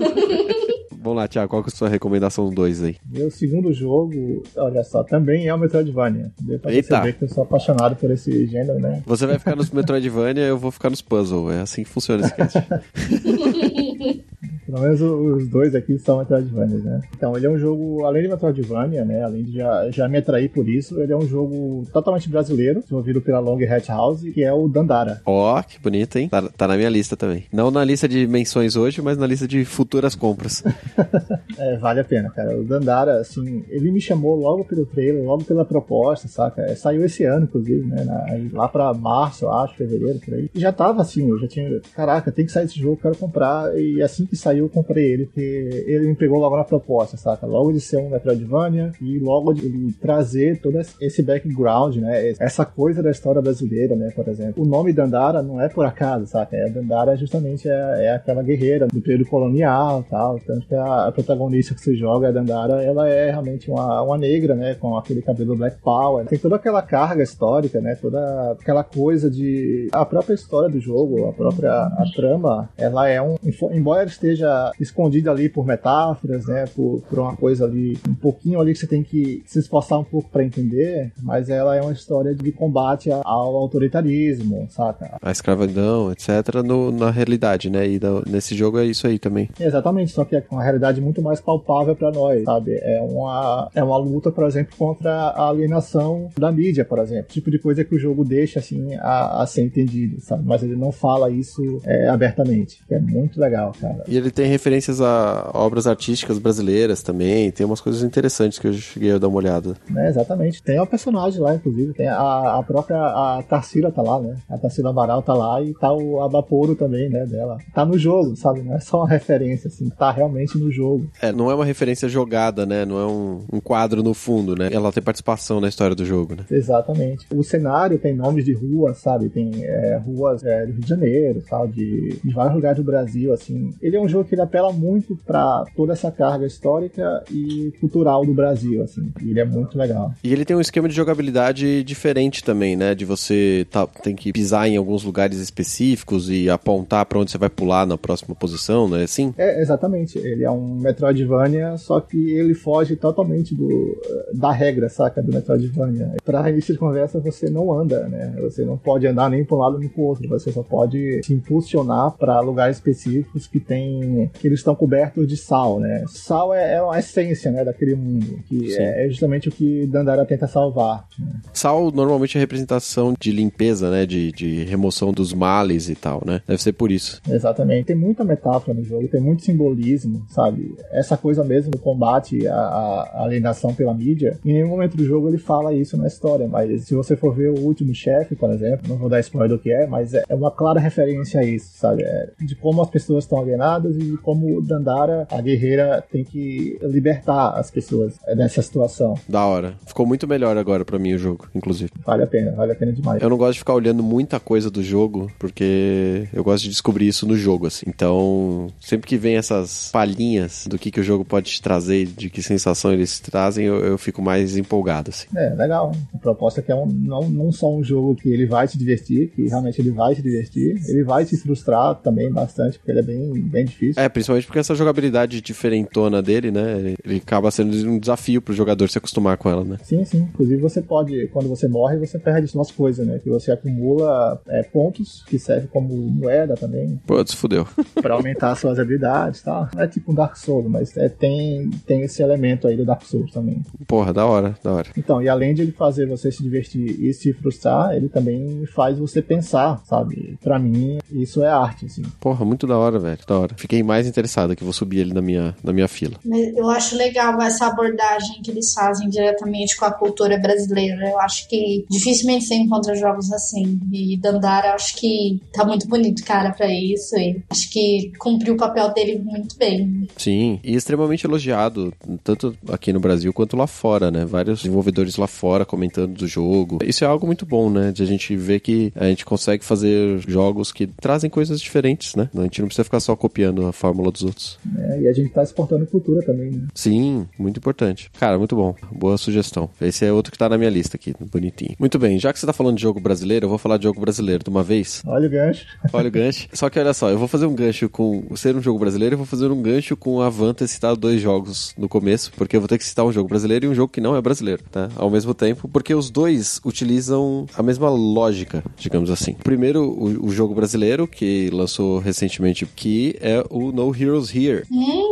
[1.02, 2.98] Vamos lá, Thiago, qual que é a sua recomendação 2 aí?
[3.10, 6.32] Meu segundo jogo, olha só, também é o Metroidvania.
[6.42, 6.88] Deu pra Eita.
[6.90, 9.02] perceber que eu sou apaixonado por esse gênero, né?
[9.06, 11.52] Você vai ficar nos Metroidvania, eu vou ficar nos puzzle.
[11.52, 12.60] É assim que funciona esse cast.
[14.70, 17.02] Pelo menos os dois aqui são Metroidvanias, né?
[17.18, 19.24] Então, ele é um jogo, além de Metroidvania, né?
[19.24, 23.20] Além de já, já me atrair por isso, ele é um jogo totalmente brasileiro, desenvolvido
[23.20, 25.22] pela Long Hat House, que é o Dandara.
[25.26, 26.30] Ó, que bonito, hein?
[26.30, 27.46] Tá, tá na minha lista também.
[27.52, 30.64] Não na lista de menções hoje, mas na lista de futuras compras.
[31.58, 32.58] É, vale a pena, cara.
[32.58, 36.62] O Dandara, assim, ele me chamou logo pelo trailer, logo pela proposta, saca?
[36.62, 38.06] É, saiu esse ano, inclusive, né?
[38.54, 40.50] Lá pra março, eu acho, fevereiro, por aí.
[40.54, 41.82] E já tava assim, eu já tinha.
[41.94, 43.78] Caraca, tem que sair esse jogo, quero comprar.
[43.78, 45.42] E assim que saiu, eu comprei ele, porque
[45.86, 47.46] ele me pegou logo na proposta, saca?
[47.46, 52.34] Logo de ser um Metroidvania e logo de ele trazer todo esse background, né?
[52.40, 54.12] Essa coisa da história brasileira, né?
[54.16, 54.64] Por exemplo.
[54.64, 56.56] O nome Dandara não é por acaso, saca?
[56.56, 60.40] É Dandara justamente é, é aquela guerreira do período colonial tal.
[60.40, 64.76] Tanto a, protagonista que você joga, a Dandara, ela é realmente uma, uma negra, né?
[64.76, 66.26] Com aquele cabelo Black Power.
[66.26, 67.96] Tem toda aquela carga histórica, né?
[67.96, 69.90] Toda aquela coisa de.
[69.92, 73.36] A própria história do jogo, a própria a trama, ela é um.
[73.72, 76.66] Embora ela esteja escondida ali por metáforas, né?
[76.76, 80.04] Por, por uma coisa ali, um pouquinho ali que você tem que se esforçar um
[80.04, 85.18] pouco pra entender, mas ela é uma história de combate ao autoritarismo, saca?
[85.22, 86.56] A escravidão, etc.
[86.64, 87.88] no- na realidade, né?
[87.88, 89.50] E nesse jogo é isso aí também.
[89.60, 92.78] Exatamente, só que é uma realidade muito mais palpável pra nós, sabe?
[92.82, 97.28] É uma, é uma luta, por exemplo, contra a alienação da mídia, por exemplo.
[97.30, 100.44] Tipo de coisa que o jogo deixa, assim, a, a ser entendido, sabe?
[100.46, 102.82] Mas ele não fala isso é, abertamente.
[102.90, 104.04] É muito legal, cara.
[104.08, 107.52] E ele tem referências a obras artísticas brasileiras também.
[107.52, 109.76] Tem umas coisas interessantes que eu cheguei a dar uma olhada.
[109.96, 110.62] É, exatamente.
[110.62, 111.94] Tem uma personagem lá, inclusive.
[111.94, 114.36] Tem a, a própria a Tarsila tá lá, né?
[114.50, 117.26] A Tarsila Amaral tá lá e tá o Abaporo também, né?
[117.26, 117.58] Dela.
[117.74, 118.62] Tá no jogo, sabe?
[118.62, 119.90] Não é só uma referência, assim.
[119.90, 121.10] Tá realmente no jogo.
[121.22, 122.86] É, não é uma referência jogada, né?
[122.86, 124.70] Não é um, um quadro no fundo, né?
[124.72, 126.46] Ela tem participação na história do jogo, né?
[126.50, 127.26] Exatamente.
[127.32, 129.30] O cenário tem nomes de ruas, sabe?
[129.30, 131.74] Tem é, ruas é, do Rio de Janeiro, sabe?
[131.74, 133.74] De, de vários lugares do Brasil, assim.
[133.82, 138.26] Ele é um jogo que ele apela muito para toda essa carga histórica e cultural
[138.26, 139.12] do Brasil, assim.
[139.22, 140.14] E ele é muito legal.
[140.24, 142.96] E ele tem um esquema de jogabilidade diferente também, né?
[142.96, 147.38] De você tá, tem que pisar em alguns lugares específicos e apontar para onde você
[147.38, 149.34] vai pular na próxima posição, não é assim?
[149.38, 150.18] É, exatamente.
[150.18, 153.98] Ele é um Metroidvania, só que ele foge totalmente do,
[154.34, 155.22] da regra, saca?
[155.22, 156.16] Do Metroidvania.
[156.24, 158.36] Pra início de conversa, você não anda, né?
[158.42, 160.28] Você não pode andar nem para um lado nem para o outro.
[160.30, 165.38] Você só pode se impulsionar para lugares específicos que tem que eles estão cobertos de
[165.38, 166.04] sal, né?
[166.08, 170.26] Sal é, é a essência, né, daquele mundo, que é, é justamente o que Dandara
[170.26, 171.08] tenta salvar.
[171.18, 171.40] Né?
[171.54, 176.42] Sal normalmente é representação de limpeza, né, de, de remoção dos males e tal, né?
[176.48, 177.22] Deve ser por isso.
[177.30, 177.86] Exatamente.
[177.86, 180.76] Tem muita metáfora no jogo, tem muito simbolismo, sabe?
[180.92, 184.38] Essa coisa mesmo do combate, a, a alienação pela mídia.
[184.46, 187.50] Em nenhum momento do jogo ele fala isso na história, mas se você for ver
[187.50, 190.36] o último chefe, por exemplo, não vou dar spoiler do que é, mas é, é
[190.36, 192.04] uma clara referência a isso, sabe?
[192.04, 196.78] É de como as pessoas estão alienadas e de como Dandara, a guerreira, tem que
[196.82, 199.16] libertar as pessoas dessa situação.
[199.28, 199.74] Da hora.
[199.86, 201.92] Ficou muito melhor agora para mim o jogo, inclusive.
[202.06, 203.22] Vale a pena, vale a pena demais.
[203.22, 207.08] Eu não gosto de ficar olhando muita coisa do jogo, porque eu gosto de descobrir
[207.08, 207.86] isso no jogo, assim.
[207.88, 210.19] Então, sempre que vem essas palhinhas
[210.68, 213.98] do que, que o jogo pode te trazer, de que sensação eles trazem, eu, eu
[213.98, 215.28] fico mais empolgado, assim.
[215.36, 215.94] É, legal.
[216.14, 218.78] A proposta é que é um, não, não só um jogo que ele vai te
[218.78, 223.00] divertir, que realmente ele vai te divertir, ele vai te frustrar também bastante, porque ele
[223.00, 224.02] é bem, bem difícil.
[224.02, 226.96] É, principalmente porque essa jogabilidade diferentona dele, né?
[227.04, 229.78] Ele acaba sendo um desafio pro jogador se acostumar com ela, né?
[229.84, 230.28] Sim, sim.
[230.34, 233.20] Inclusive você pode, quando você morre, você perde umas coisas, né?
[233.20, 237.00] Que você acumula é, pontos, que serve como moeda também.
[237.08, 237.68] Putz, fudeu.
[238.02, 239.70] pra aumentar suas habilidades e tá?
[239.72, 239.82] tal.
[239.82, 243.32] É tipo um Dark Souls, mas é, tem, tem esse elemento aí do Dark Souls
[243.32, 243.62] também.
[243.88, 244.90] Porra, da hora, da hora.
[244.98, 248.98] Então, e além de ele fazer você se divertir e se frustrar, ele também faz
[248.98, 250.38] você pensar, sabe?
[250.42, 252.04] Pra mim, isso é arte, assim.
[252.20, 253.20] Porra, muito da hora, velho.
[253.28, 253.56] Da hora.
[253.56, 256.18] Fiquei mais interessado que vou subir ele na minha, na minha fila.
[256.56, 261.10] Eu acho legal essa abordagem que eles fazem diretamente com a cultura brasileira.
[261.10, 263.80] Eu acho que dificilmente você encontra jogos assim.
[263.92, 267.16] E Dandara, acho que tá muito bonito, cara, para isso.
[267.18, 269.99] E acho que cumpriu o papel dele muito bem.
[270.18, 274.26] Sim, e extremamente elogiado, tanto aqui no Brasil quanto lá fora, né?
[274.26, 276.80] Vários desenvolvedores lá fora comentando do jogo.
[276.84, 277.92] Isso é algo muito bom, né?
[277.92, 282.30] De a gente ver que a gente consegue fazer jogos que trazem coisas diferentes, né?
[282.36, 284.60] A gente não precisa ficar só copiando a fórmula dos outros.
[284.78, 286.68] É, e a gente tá exportando cultura também, né?
[286.74, 288.10] Sim, muito importante.
[288.20, 288.76] Cara, muito bom.
[288.92, 289.70] Boa sugestão.
[289.82, 291.76] Esse é outro que tá na minha lista aqui, bonitinho.
[291.80, 294.00] Muito bem, já que você tá falando de jogo brasileiro, eu vou falar de jogo
[294.00, 295.02] brasileiro de uma vez.
[295.06, 295.66] Olha o gancho.
[295.92, 296.48] Olha o gancho.
[296.54, 299.18] Só que olha só, eu vou fazer um gancho com ser um jogo brasileiro, eu
[299.18, 302.62] vou fazer um gancho com a Van ter citado dois jogos no começo, porque eu
[302.62, 304.90] vou ter que citar um jogo brasileiro e um jogo que não é brasileiro, tá?
[304.96, 309.34] Ao mesmo tempo, porque os dois utilizam a mesma lógica, digamos assim.
[309.34, 314.64] Primeiro, o, o jogo brasileiro, que lançou recentemente, que é o No Heroes Here.
[314.72, 315.09] Hum,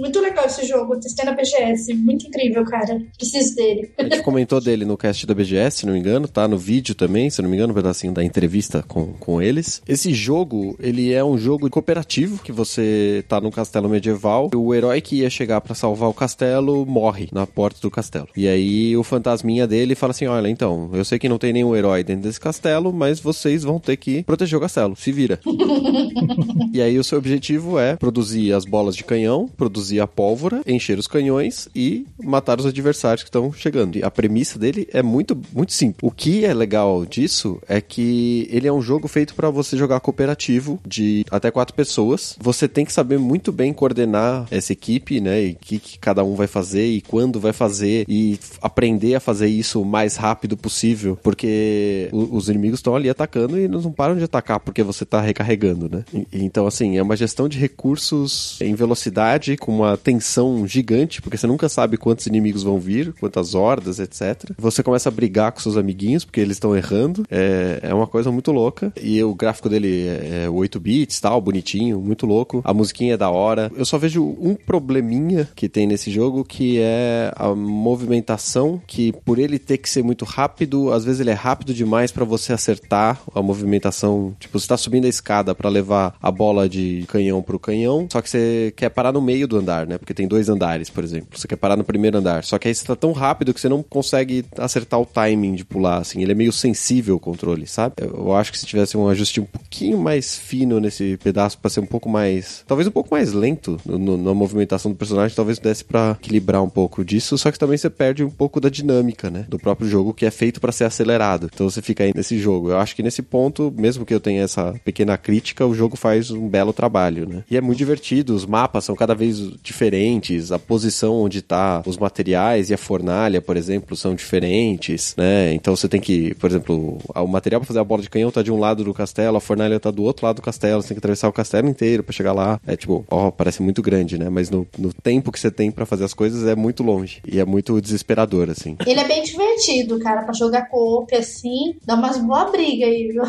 [0.00, 0.98] muito legal esse jogo.
[0.98, 1.94] Testei na BGS.
[1.94, 3.00] Muito incrível, cara.
[3.16, 3.92] Preciso dele.
[3.98, 6.94] A gente comentou dele no cast da BGS, se não me engano, tá no vídeo
[6.94, 9.82] também, se não me engano, um pedacinho da entrevista com, com eles.
[9.86, 15.00] Esse jogo, ele é um jogo cooperativo, que você tá num castelo medieval, o herói
[15.00, 18.28] que ia chegar para salvar o castelo morre na porta do castelo.
[18.36, 21.76] E aí o fantasminha dele fala assim: Olha, então, eu sei que não tem nenhum
[21.76, 24.96] herói dentro desse castelo, mas vocês vão ter que proteger o castelo.
[24.96, 25.38] Se vira.
[26.72, 30.98] e aí o seu objetivo é produzir as bolas de canhão, produzir a pólvora, encher
[30.98, 33.96] os canhões e matar os adversários que estão chegando.
[33.96, 36.00] E a premissa dele é muito, muito simples.
[36.02, 40.00] O que é legal disso é que ele é um jogo feito para você jogar
[40.00, 42.36] cooperativo de até quatro pessoas.
[42.40, 45.44] Você tem que saber muito bem coordenar essa equipe, né?
[45.44, 49.20] E o que, que cada um vai fazer e quando vai fazer e aprender a
[49.20, 53.92] fazer isso o mais rápido possível, porque os inimigos estão ali atacando e eles não
[53.92, 56.04] param de atacar porque você tá recarregando, né?
[56.32, 61.46] Então, assim, é uma gestão de recursos em velocidade com uma tensão gigante, porque você
[61.46, 64.50] nunca sabe quantos inimigos vão vir, quantas hordas, etc.
[64.58, 67.24] Você começa a brigar com seus amiguinhos porque eles estão errando.
[67.30, 68.92] É, é uma coisa muito louca.
[69.00, 72.60] E o gráfico dele é 8 bits, tal, bonitinho, muito louco.
[72.64, 73.70] A musiquinha é da hora.
[73.76, 79.38] Eu só vejo um probleminha que tem nesse jogo, que é a movimentação, que por
[79.38, 83.20] ele ter que ser muito rápido, às vezes ele é rápido demais para você acertar
[83.34, 84.34] a movimentação.
[84.38, 88.20] Tipo, você tá subindo a escada para levar a bola de canhão pro canhão, só
[88.20, 89.98] que você quer parar no meio do andar, né?
[89.98, 91.38] Porque tem dois andares, por exemplo.
[91.38, 92.44] Você quer parar no primeiro andar.
[92.44, 95.64] Só que aí você tá tão rápido que você não consegue acertar o timing de
[95.64, 96.22] pular, assim.
[96.22, 97.94] Ele é meio sensível o controle, sabe?
[98.00, 101.80] Eu acho que se tivesse um ajuste um pouquinho mais fino nesse pedaço para ser
[101.80, 102.64] um pouco mais.
[102.66, 106.62] Talvez um pouco mais lento no, no, na movimentação do personagem, talvez desse para equilibrar
[106.62, 107.36] um pouco disso.
[107.38, 109.44] Só que também você perde um pouco da dinâmica, né?
[109.48, 111.50] Do próprio jogo que é feito para ser acelerado.
[111.52, 112.70] Então você fica aí nesse jogo.
[112.70, 116.30] Eu acho que nesse ponto, mesmo que eu tenha essa pequena crítica, o jogo faz
[116.30, 117.44] um belo trabalho, né?
[117.50, 121.96] E é muito divertido, os mapas são cada vez diferentes, a posição onde tá os
[121.96, 125.52] materiais e a fornalha, por exemplo, são diferentes, né?
[125.54, 128.42] Então você tem que, por exemplo, o material para fazer a bola de canhão tá
[128.42, 130.94] de um lado do castelo, a fornalha tá do outro lado do castelo, você tem
[130.94, 132.60] que atravessar o castelo inteiro para chegar lá.
[132.66, 134.28] É tipo, ó, parece muito grande, né?
[134.28, 137.40] Mas no, no tempo que você tem para fazer as coisas é muito longe e
[137.40, 138.76] é muito desesperador, assim.
[138.86, 143.22] Ele é bem divertido, cara, para jogar co-op assim, dá umas boa briga aí, viu?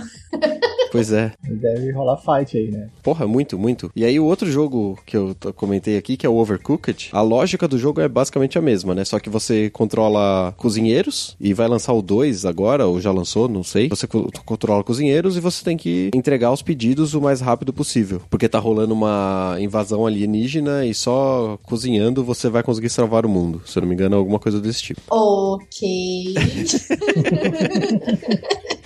[0.92, 1.32] Pois é.
[1.42, 2.90] Deve rolar fight aí, né?
[3.02, 3.92] Porra, muito, muito.
[3.96, 7.68] E aí o outro jogo que eu comentei aqui, que é o Overcooked, a lógica
[7.68, 9.06] do jogo é basicamente a mesma, né?
[9.06, 13.64] Só que você controla cozinheiros e vai lançar o 2 agora, ou já lançou, não
[13.64, 13.90] sei.
[13.90, 18.22] Você controla cozinheiros e você tem que entregar os pedidos o mais rápido possível.
[18.30, 23.62] Porque tá rolando uma invasão alienígena e só cozinhando você vai conseguir salvar o mundo.
[23.66, 25.02] Se eu não me engano, alguma coisa desse tipo.
[25.10, 26.34] Ok.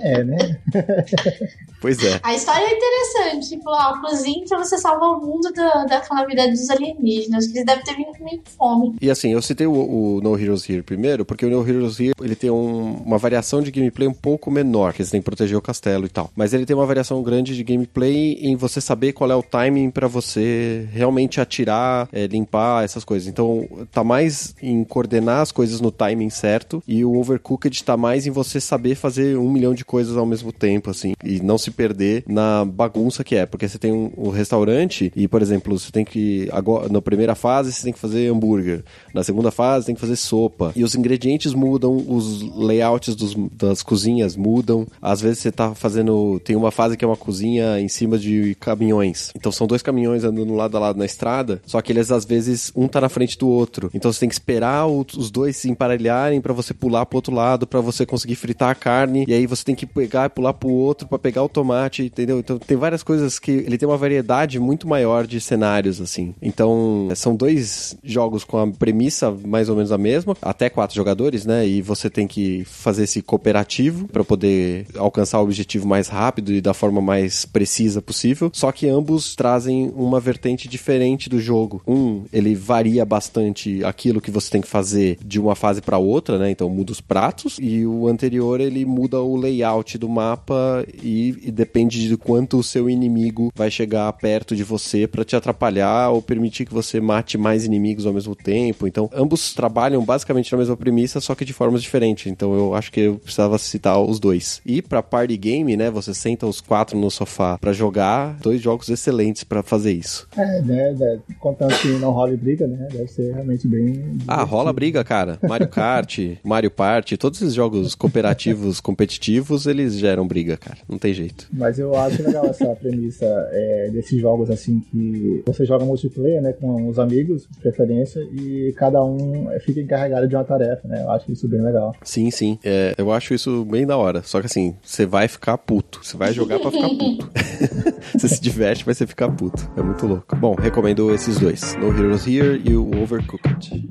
[0.00, 0.58] É, né?
[1.80, 2.20] Pois é.
[2.22, 3.48] A história é interessante.
[3.48, 7.46] Tipo, ó, cozinha pra você salvar o mundo da, da calamidade dos alienígenas.
[7.46, 8.96] Eles devem ter vindo com meio fome.
[9.00, 12.12] E assim, eu citei o, o, No Heroes Here primeiro, porque o No Heroes Here
[12.20, 15.56] ele tem um, uma variação de gameplay um pouco menor, que você tem que proteger
[15.56, 16.30] o castelo e tal.
[16.36, 19.90] Mas ele tem uma variação grande de gameplay em você saber qual é o timing
[19.90, 23.26] para você realmente atirar, é, limpar essas coisas.
[23.26, 28.26] Então, tá mais em coordenar as coisas no timing certo, e o Overcooked tá mais
[28.26, 31.72] em você saber fazer um milhão de coisas ao mesmo tempo, assim, e não se
[31.72, 35.90] perder na bagunça que é, porque você tem um, um restaurante e, por exemplo, você
[35.90, 39.94] tem que, agora, na primeira fase, você tem que fazer hambúrguer, na segunda fase, tem
[39.96, 45.40] que fazer sopa, e os ingredientes mudam, os layouts dos, das cozinhas mudam, às vezes
[45.40, 49.50] você tá fazendo, tem uma fase que é uma cozinha em cima de caminhões, então
[49.50, 52.86] são dois caminhões andando lado a lado na estrada, só que eles, às vezes, um
[52.86, 56.52] tá na frente do outro, então você tem que esperar os dois se emparelharem para
[56.52, 59.74] você pular pro outro lado, para você conseguir fritar a carne, e aí você tem
[59.74, 62.38] que pegar e pular pro outro para pegar o tomate, entendeu?
[62.38, 66.34] Então tem várias coisas que ele tem uma variedade muito maior de cenários, assim.
[66.40, 71.44] Então são dois jogos com a premissa mais ou menos a mesma, até quatro jogadores,
[71.44, 71.66] né?
[71.66, 76.60] E você tem que fazer esse cooperativo para poder alcançar o objetivo mais rápido e
[76.60, 78.50] da forma mais precisa possível.
[78.52, 81.82] Só que ambos trazem uma vertente diferente do jogo.
[81.86, 86.38] Um, ele varia bastante aquilo que você tem que fazer de uma fase para outra,
[86.38, 86.50] né?
[86.50, 87.56] Então muda os pratos.
[87.60, 92.62] E o anterior ele muda o layout do mapa e, e depende de quanto o
[92.62, 97.38] seu inimigo vai chegar perto de você para te atrapalhar ou permitir que você mate
[97.38, 98.86] mais inimigos ao mesmo tempo.
[98.86, 102.26] Então, ambos trabalham basicamente na mesma premissa, só que de formas diferentes.
[102.30, 104.60] Então, eu acho que eu precisava citar os dois.
[104.64, 108.88] E para party game, né, você senta os quatro no sofá para jogar, dois jogos
[108.88, 110.26] excelentes para fazer isso.
[110.36, 114.18] É, né, né, contando que não rola briga, né, deve ser realmente bem...
[114.26, 115.38] Ah, rola briga, cara.
[115.42, 120.78] Mario Kart, Mario Party, todos esses jogos cooperativos, competitivos, eles geram briga, cara.
[120.88, 121.48] Não tem jeito.
[121.52, 126.52] Mas eu acho legal essa premissa é, desses jogos assim que você joga multiplayer, né,
[126.52, 131.02] com os amigos, de preferência, e cada um fica encarregado de uma tarefa, né?
[131.02, 131.94] Eu acho isso bem legal.
[132.02, 132.58] Sim, sim.
[132.64, 134.22] É, eu acho isso bem da hora.
[134.22, 136.00] Só que assim, você vai ficar puto.
[136.02, 137.30] Você vai jogar pra ficar puto.
[138.12, 139.70] você se diverte, mas você fica puto.
[139.76, 140.36] É muito louco.
[140.36, 143.90] Bom, recomendo esses dois: No Heroes Here e o Overcooked.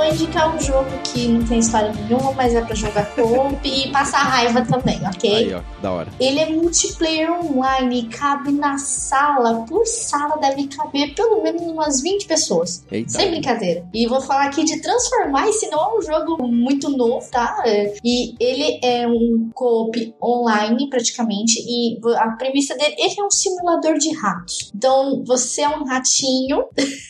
[0.00, 3.20] Vou indicar um jogo que não tem história nenhuma, mas é pra jogar co
[3.62, 5.36] e passar raiva também, ok?
[5.36, 6.08] Aí, ó, da hora.
[6.18, 9.66] Ele é multiplayer online, cabe na sala.
[9.68, 12.82] Por sala deve caber pelo menos umas 20 pessoas.
[12.90, 13.10] Eita.
[13.10, 13.84] Sem brincadeira.
[13.92, 17.62] E vou falar aqui de Transformar, esse não é um jogo muito novo, tá?
[17.66, 21.60] É, E ele é um co-op online, praticamente.
[21.60, 24.70] E a premissa dele, ele é um simulador de ratos.
[24.74, 26.64] Então, você é um ratinho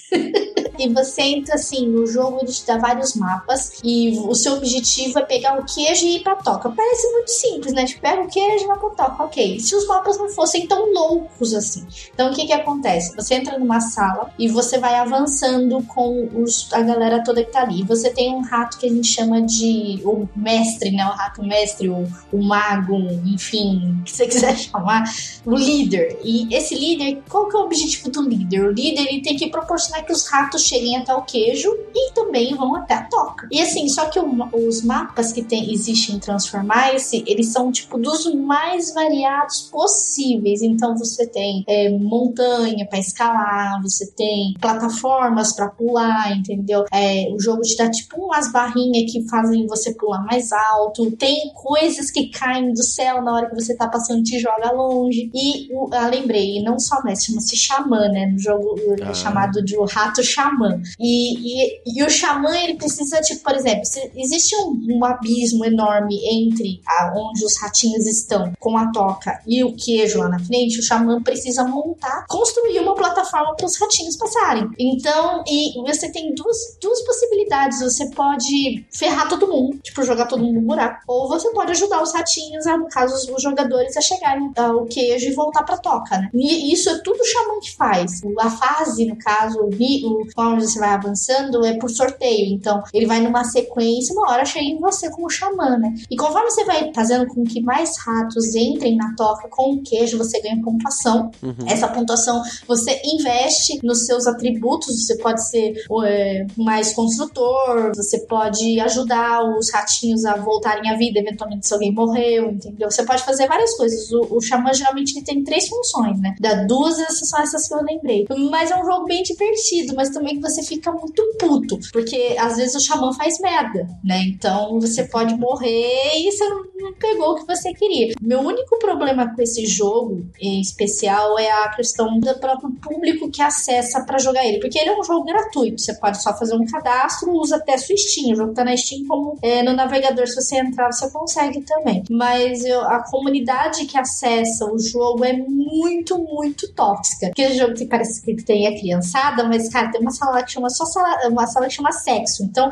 [0.78, 5.18] e você entra assim, no jogo ele te dá vários mapas e o seu objetivo
[5.18, 6.70] é pegar o queijo e ir pra toca.
[6.70, 7.84] Parece muito simples, né?
[7.84, 9.60] Tipo, pega o queijo e vai pra toca, ok.
[9.60, 11.86] Se os mapas não fossem tão loucos assim.
[12.12, 13.14] Então o que que acontece?
[13.14, 17.62] Você entra numa sala e você vai avançando com os, a galera toda que tá
[17.62, 17.82] ali.
[17.84, 21.04] Você tem um rato que a gente chama de o mestre, né?
[21.04, 22.96] O rato mestre, o, o mago,
[23.26, 25.04] enfim, o que você quiser chamar,
[25.44, 26.18] o líder.
[26.24, 28.64] E esse líder, qual que é o objetivo do líder?
[28.64, 32.54] O líder ele tem que proporcionar que os ratos cheguem até o queijo e também
[32.54, 33.48] vão até a toca.
[33.50, 37.98] E assim, só que o, os mapas que tem, existem em Transformice, eles são tipo
[37.98, 40.62] dos mais variados possíveis.
[40.62, 46.84] Então você tem é, montanha para escalar, você tem plataformas para pular, entendeu?
[46.92, 51.10] É, o jogo te dá tipo umas barrinhas que fazem você pular mais alto.
[51.12, 54.72] Tem coisas que caem do céu na hora que você tá passando e te joga
[54.72, 55.30] longe.
[55.34, 58.26] E eu, eu lembrei, não só mestre, chama-se Xamã, né?
[58.26, 59.14] No jogo é ah.
[59.14, 60.80] chamado de o Rato Xamã.
[60.98, 63.82] E, e, e, o Xamã, ele precisa, tipo, por exemplo,
[64.14, 69.64] existe um, um abismo enorme entre a, onde os ratinhos estão com a toca e
[69.64, 74.16] o queijo lá na frente, o Xamã precisa montar, construir uma plataforma para os ratinhos
[74.16, 74.68] passarem.
[74.78, 77.80] Então, e você tem duas, duas possibilidades.
[77.80, 82.02] Você pode ferrar todo mundo, tipo, jogar todo mundo no buraco, ou você pode ajudar
[82.02, 86.18] os ratinhos, a, no caso, os jogadores, a chegarem ao queijo e voltar pra toca,
[86.18, 86.30] né?
[86.34, 88.20] E isso é tudo o Xamã que faz.
[88.38, 89.68] A fase, no caso,
[90.04, 92.54] o, conforme você vai avançando, é por sorteio.
[92.54, 95.94] Então, ele vai numa sequência, uma hora chega em você como xamã, né?
[96.10, 100.18] E conforme você vai fazendo com que mais ratos entrem na toca com o queijo,
[100.18, 101.30] você ganha pontuação.
[101.42, 101.66] Uhum.
[101.66, 105.06] Essa pontuação você investe nos seus atributos.
[105.06, 105.74] Você pode ser
[106.04, 111.92] é, mais construtor, você pode ajudar os ratinhos a voltarem à vida, eventualmente se alguém
[111.92, 112.90] morreu, entendeu?
[112.90, 114.10] Você pode fazer várias coisas.
[114.12, 116.34] O, o xamã geralmente ele tem três funções, né?
[116.40, 118.26] Da duas, essas são essas que eu lembrei.
[118.50, 122.56] Mas é um jogo bem divertido, mas também que você fica muito puto, porque às
[122.56, 124.22] vezes o xamã faz merda, né?
[124.26, 128.14] Então você pode morrer e você não pegou o que você queria.
[128.20, 133.42] Meu único problema com esse jogo em especial é a questão do próprio público que
[133.42, 136.64] acessa para jogar ele, porque ele é um jogo gratuito, você pode só fazer um
[136.66, 140.34] cadastro, usa até sua Steam, o jogo tá na Steam como é, no navegador, se
[140.34, 142.02] você entrar você consegue também.
[142.10, 147.28] Mas eu, a comunidade que acessa o jogo é muito, muito tóxica.
[147.28, 150.70] Aquele jogo que parece que tem a criançada, mas cara, tem uma sala que chama
[150.70, 152.42] só sala, uma sala que chama sexo.
[152.44, 152.70] Então,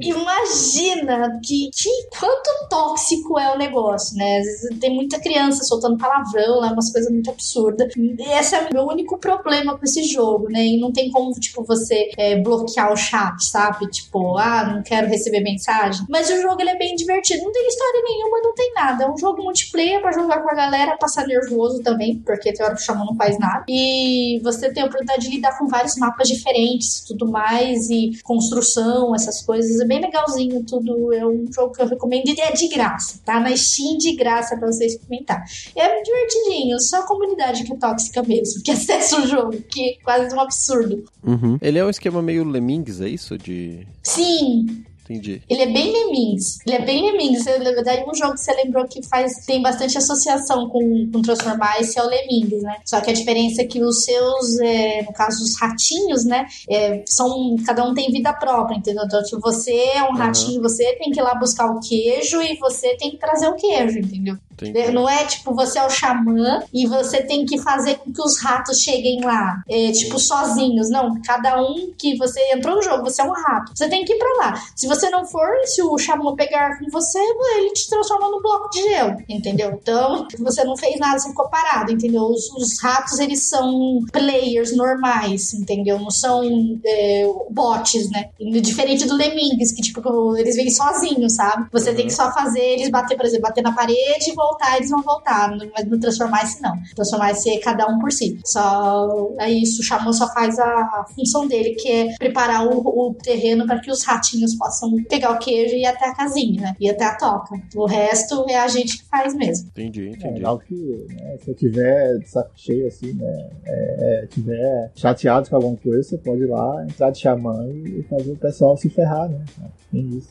[0.00, 4.38] imagina que, que quanto tóxico é o negócio, né?
[4.38, 7.92] Às vezes tem muita criança soltando palavrão lá, umas coisas muito absurdas.
[7.96, 10.64] E esse é o meu único problema com esse jogo, né?
[10.64, 13.90] E não tem como, tipo, você é, bloquear o chat, sabe?
[13.90, 16.06] Tipo, ah, não quero receber mensagem.
[16.08, 17.44] Mas o jogo ele é bem divertido.
[17.44, 19.04] Não tem história nenhuma, não tem nada.
[19.04, 22.74] É um jogo multiplayer pra jogar com a galera, passar nervoso também, porque tem hora
[22.74, 23.64] que o Xamã não faz nada.
[23.68, 29.14] E você tem a oportunidade de lidar com vários mapas diferentes, tudo mais, e construção,
[29.14, 29.80] essas coisas.
[29.80, 31.12] É bem legalzinho tudo.
[31.12, 33.40] É um jogo que eu recomendo e é de graça, tá?
[33.40, 35.44] Na Steam de graça pra você experimentar.
[35.74, 39.94] É divertidinho, só a comunidade que é tóxica mesmo, que acessa o jogo, que é
[40.04, 41.04] quase um absurdo.
[41.22, 41.58] Uhum.
[41.60, 43.36] Ele é um esquema meio Lemmings, é isso?
[43.38, 43.86] De...
[44.02, 45.42] Sim, Entendi.
[45.48, 46.58] Ele é bem Lemmings.
[46.66, 47.44] Ele é bem Lemmings.
[47.44, 51.80] Na verdade, um jogo que você lembrou que faz, tem bastante associação com, com Transformar
[51.80, 52.76] esse é o Lemmings, né?
[52.84, 56.46] Só que a diferença é que os seus, é, no caso, os ratinhos, né?
[56.70, 59.04] É, são, cada um tem vida própria, entendeu?
[59.04, 60.14] Então, tipo, você é um uhum.
[60.14, 63.56] ratinho, você tem que ir lá buscar o queijo e você tem que trazer o
[63.56, 64.36] queijo, entendeu?
[64.54, 64.92] Entendi.
[64.92, 68.40] Não é tipo você é o xamã e você tem que fazer com que os
[68.40, 70.90] ratos cheguem lá, é, tipo, sozinhos.
[70.90, 73.72] Não, cada um que você entrou no jogo, você é um rato.
[73.74, 74.62] Você tem que ir pra lá.
[74.76, 77.18] Se você não for, se o xamã pegar com você,
[77.58, 79.78] ele te transforma num bloco de gelo, entendeu?
[79.80, 82.24] Então, você não fez nada, você ficou parado, entendeu?
[82.24, 85.98] Os, os ratos, eles são players normais, entendeu?
[85.98, 86.42] Não são
[86.84, 88.30] é, bots, né?
[88.60, 91.66] Diferente do Lemmings, que, tipo, eles vêm sozinhos, sabe?
[91.72, 91.96] Você uhum.
[91.96, 95.02] tem que só fazer eles bater, por exemplo, bater na parede e voltar, eles vão
[95.02, 95.50] voltar.
[95.74, 96.74] Mas no Transformar-se, não.
[96.94, 98.38] Transformar-se é cada um por si.
[98.44, 99.80] Só é isso.
[99.80, 103.90] O Xamã só faz a, função dele, que é preparar o, o terreno para que
[103.90, 106.76] os ratinhos possam pegar o queijo e ir até a casinha, né?
[106.78, 107.54] Ir até a toca.
[107.74, 109.68] O resto é a gente que faz mesmo.
[109.68, 110.26] Entendi, entendi.
[110.26, 113.50] É legal que né, se eu tiver de saco cheio, assim, né?
[113.66, 118.02] É, é, tiver chateado com alguma coisa, você pode ir lá, entrar de xamã e
[118.02, 119.44] fazer o pessoal se ferrar, né?
[119.90, 120.28] Tem isso.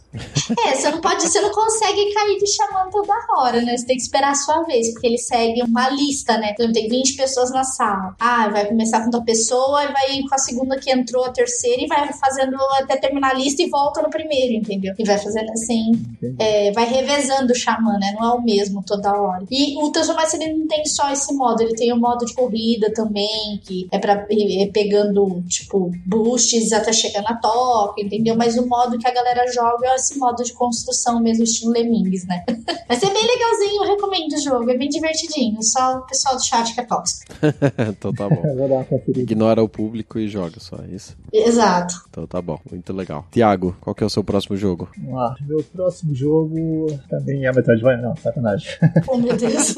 [0.66, 3.78] É, você não pode, você não consegue cair de xamã toda hora, né?
[3.78, 6.52] Você tem que que esperar a sua vez, porque ele segue uma lista, né?
[6.52, 8.16] Então tem 20 pessoas na sala.
[8.20, 11.82] Ah, vai começar com uma pessoa e vai com a segunda que entrou, a terceira,
[11.82, 14.94] e vai fazendo até terminar a lista e volta no primeiro, entendeu?
[14.98, 15.92] E vai fazendo assim,
[16.40, 18.14] é, vai revezando o xamã, né?
[18.18, 19.46] Não é o mesmo toda hora.
[19.50, 22.92] E o Transformice ele não tem só esse modo, ele tem o modo de corrida
[22.94, 28.36] também, que é pra ir pegando, tipo, boosts até chegar na toca, entendeu?
[28.36, 32.26] Mas o modo que a galera joga é esse modo de construção mesmo, estilo Lemmings,
[32.26, 32.44] né?
[32.88, 35.62] Vai ser bem legalzinho, recomendo o jogo, é bem divertidinho.
[35.62, 37.34] Só o pessoal do chat que é tóxico.
[37.90, 38.42] então tá bom.
[39.16, 41.18] Ignora o público e joga só, é isso?
[41.32, 41.96] Exato.
[42.10, 43.26] Então tá bom, muito legal.
[43.32, 44.90] Tiago, qual que é o seu próximo jogo?
[44.98, 45.36] Vamos lá.
[45.42, 48.70] Meu próximo jogo também é Metroidvania, não, sacanagem.
[49.08, 49.76] Oh, meu Deus.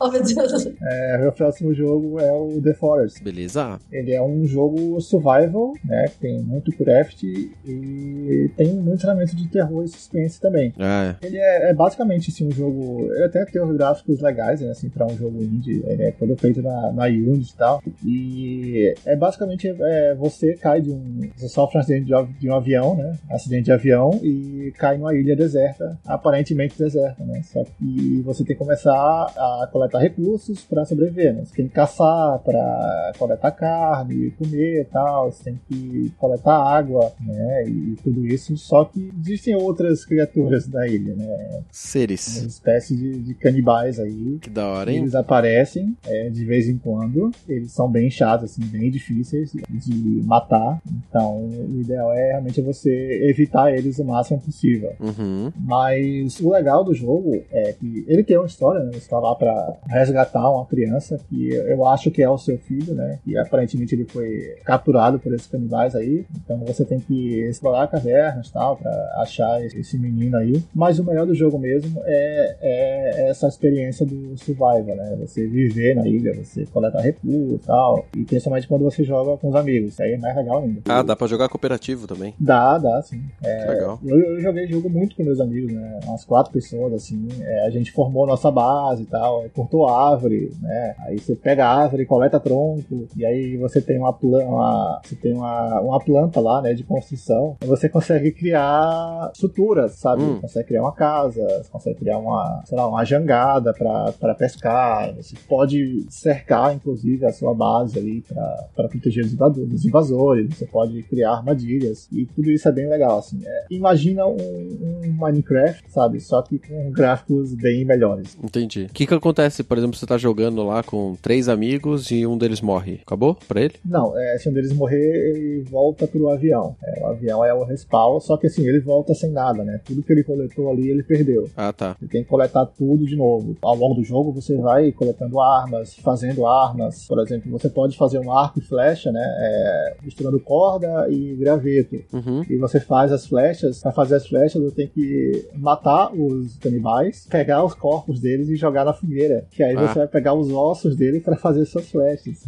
[0.00, 0.66] oh, meu Deus.
[0.82, 3.22] É, meu próximo jogo é o The Forest.
[3.22, 3.78] Beleza?
[3.90, 6.06] Ele é um jogo survival, né?
[6.08, 10.72] que Tem muito craft e tem muito elemento de terror e suspense também.
[10.78, 12.69] Ah, Ele é, é basicamente assim, um jogo.
[12.70, 15.82] Ele até tem os gráficos legais, né, assim, pra um jogo indie.
[15.86, 17.82] Ele é todo feito na, na Unity e tal.
[18.04, 21.20] E é basicamente é, você cai de um.
[21.36, 23.18] Você sofre um acidente de, de um avião, né?
[23.30, 27.42] Acidente de avião e cai numa ilha deserta, aparentemente deserta, né?
[27.42, 31.44] Só que você tem que começar a coletar recursos pra sobreviver, né?
[31.44, 35.30] Você tem que caçar pra coletar carne, comer e tal.
[35.30, 37.64] Você tem que coletar água, né?
[37.66, 38.56] E tudo isso.
[38.56, 41.62] Só que existem outras criaturas da ilha, né?
[41.70, 42.59] Seres.
[42.60, 44.38] Espécie de, de canibais aí.
[44.38, 44.98] Que da hora, hein?
[44.98, 47.30] Eles aparecem é, de vez em quando.
[47.48, 50.78] Eles são bem chatos, assim, bem difíceis de matar.
[51.08, 52.90] Então, o ideal é realmente você
[53.30, 54.92] evitar eles o máximo possível.
[55.00, 55.50] Uhum.
[55.58, 58.90] Mas o legal do jogo é que ele tem uma história, né?
[58.92, 62.94] Você tá lá pra resgatar uma criança que eu acho que é o seu filho,
[62.94, 63.18] né?
[63.26, 66.26] E aparentemente ele foi capturado por esses canibais aí.
[66.44, 70.62] Então você tem que explorar cavernas e tal pra achar esse menino aí.
[70.74, 75.16] Mas o melhor do jogo mesmo é, é essa experiência do survival, né?
[75.20, 78.06] Você viver na ilha, você coletar recursos e tal.
[78.16, 79.92] E principalmente quando você joga com os amigos.
[79.92, 80.80] Isso aí é mais legal ainda.
[80.86, 82.34] Ah, dá pra jogar cooperativo também.
[82.38, 83.22] Dá, dá, sim.
[83.40, 83.98] Que legal.
[84.04, 86.00] Eu, eu joguei jogo muito com meus amigos, né?
[86.04, 87.28] Umas quatro pessoas, assim.
[87.40, 90.94] É, a gente formou nossa base e tal, é, cortou árvore, né?
[91.00, 95.16] Aí você pega a árvore, coleta tronco, e aí você tem uma, plan uma, você
[95.16, 97.56] tem uma, uma planta lá, né, de construção.
[97.60, 100.22] Você consegue criar estruturas, sabe?
[100.22, 100.40] Hum.
[100.40, 105.14] Consegue criar uma casa, você consegue criar uma, sei lá, uma jangada pra pescar.
[105.14, 110.54] Você pode cercar, inclusive, a sua base ali pra, pra proteger os invado- dos invasores.
[110.56, 112.08] Você pode criar armadilhas.
[112.12, 113.40] E tudo isso é bem legal, assim.
[113.44, 116.20] É, imagina um, um Minecraft, sabe?
[116.20, 118.36] Só que com gráficos bem melhores.
[118.42, 118.84] Entendi.
[118.90, 122.36] O que que acontece, por exemplo, você tá jogando lá com três amigos e um
[122.38, 123.00] deles morre?
[123.04, 123.74] Acabou pra ele?
[123.84, 126.74] Não, é, se um deles morrer, ele volta pro avião.
[126.82, 129.80] É, o avião é o respawn, só que assim, ele volta sem nada, né?
[129.84, 131.48] Tudo que ele coletou ali, ele perdeu.
[131.56, 131.96] Ah, tá.
[132.00, 133.56] Você tem coletar tudo de novo.
[133.60, 137.06] Ao longo do jogo, você vai coletando armas, fazendo armas.
[137.06, 139.20] Por exemplo, você pode fazer um arco e flecha, né?
[139.22, 141.96] É, misturando corda e graveto.
[142.12, 142.42] Uhum.
[142.48, 143.80] E você faz as flechas.
[143.82, 148.56] Pra fazer as flechas, você tem que matar os canibais, pegar os corpos deles e
[148.56, 149.44] jogar na fogueira.
[149.50, 149.88] Que aí Ah.
[149.88, 152.44] você vai pegar os ossos dele para fazer suas flechas.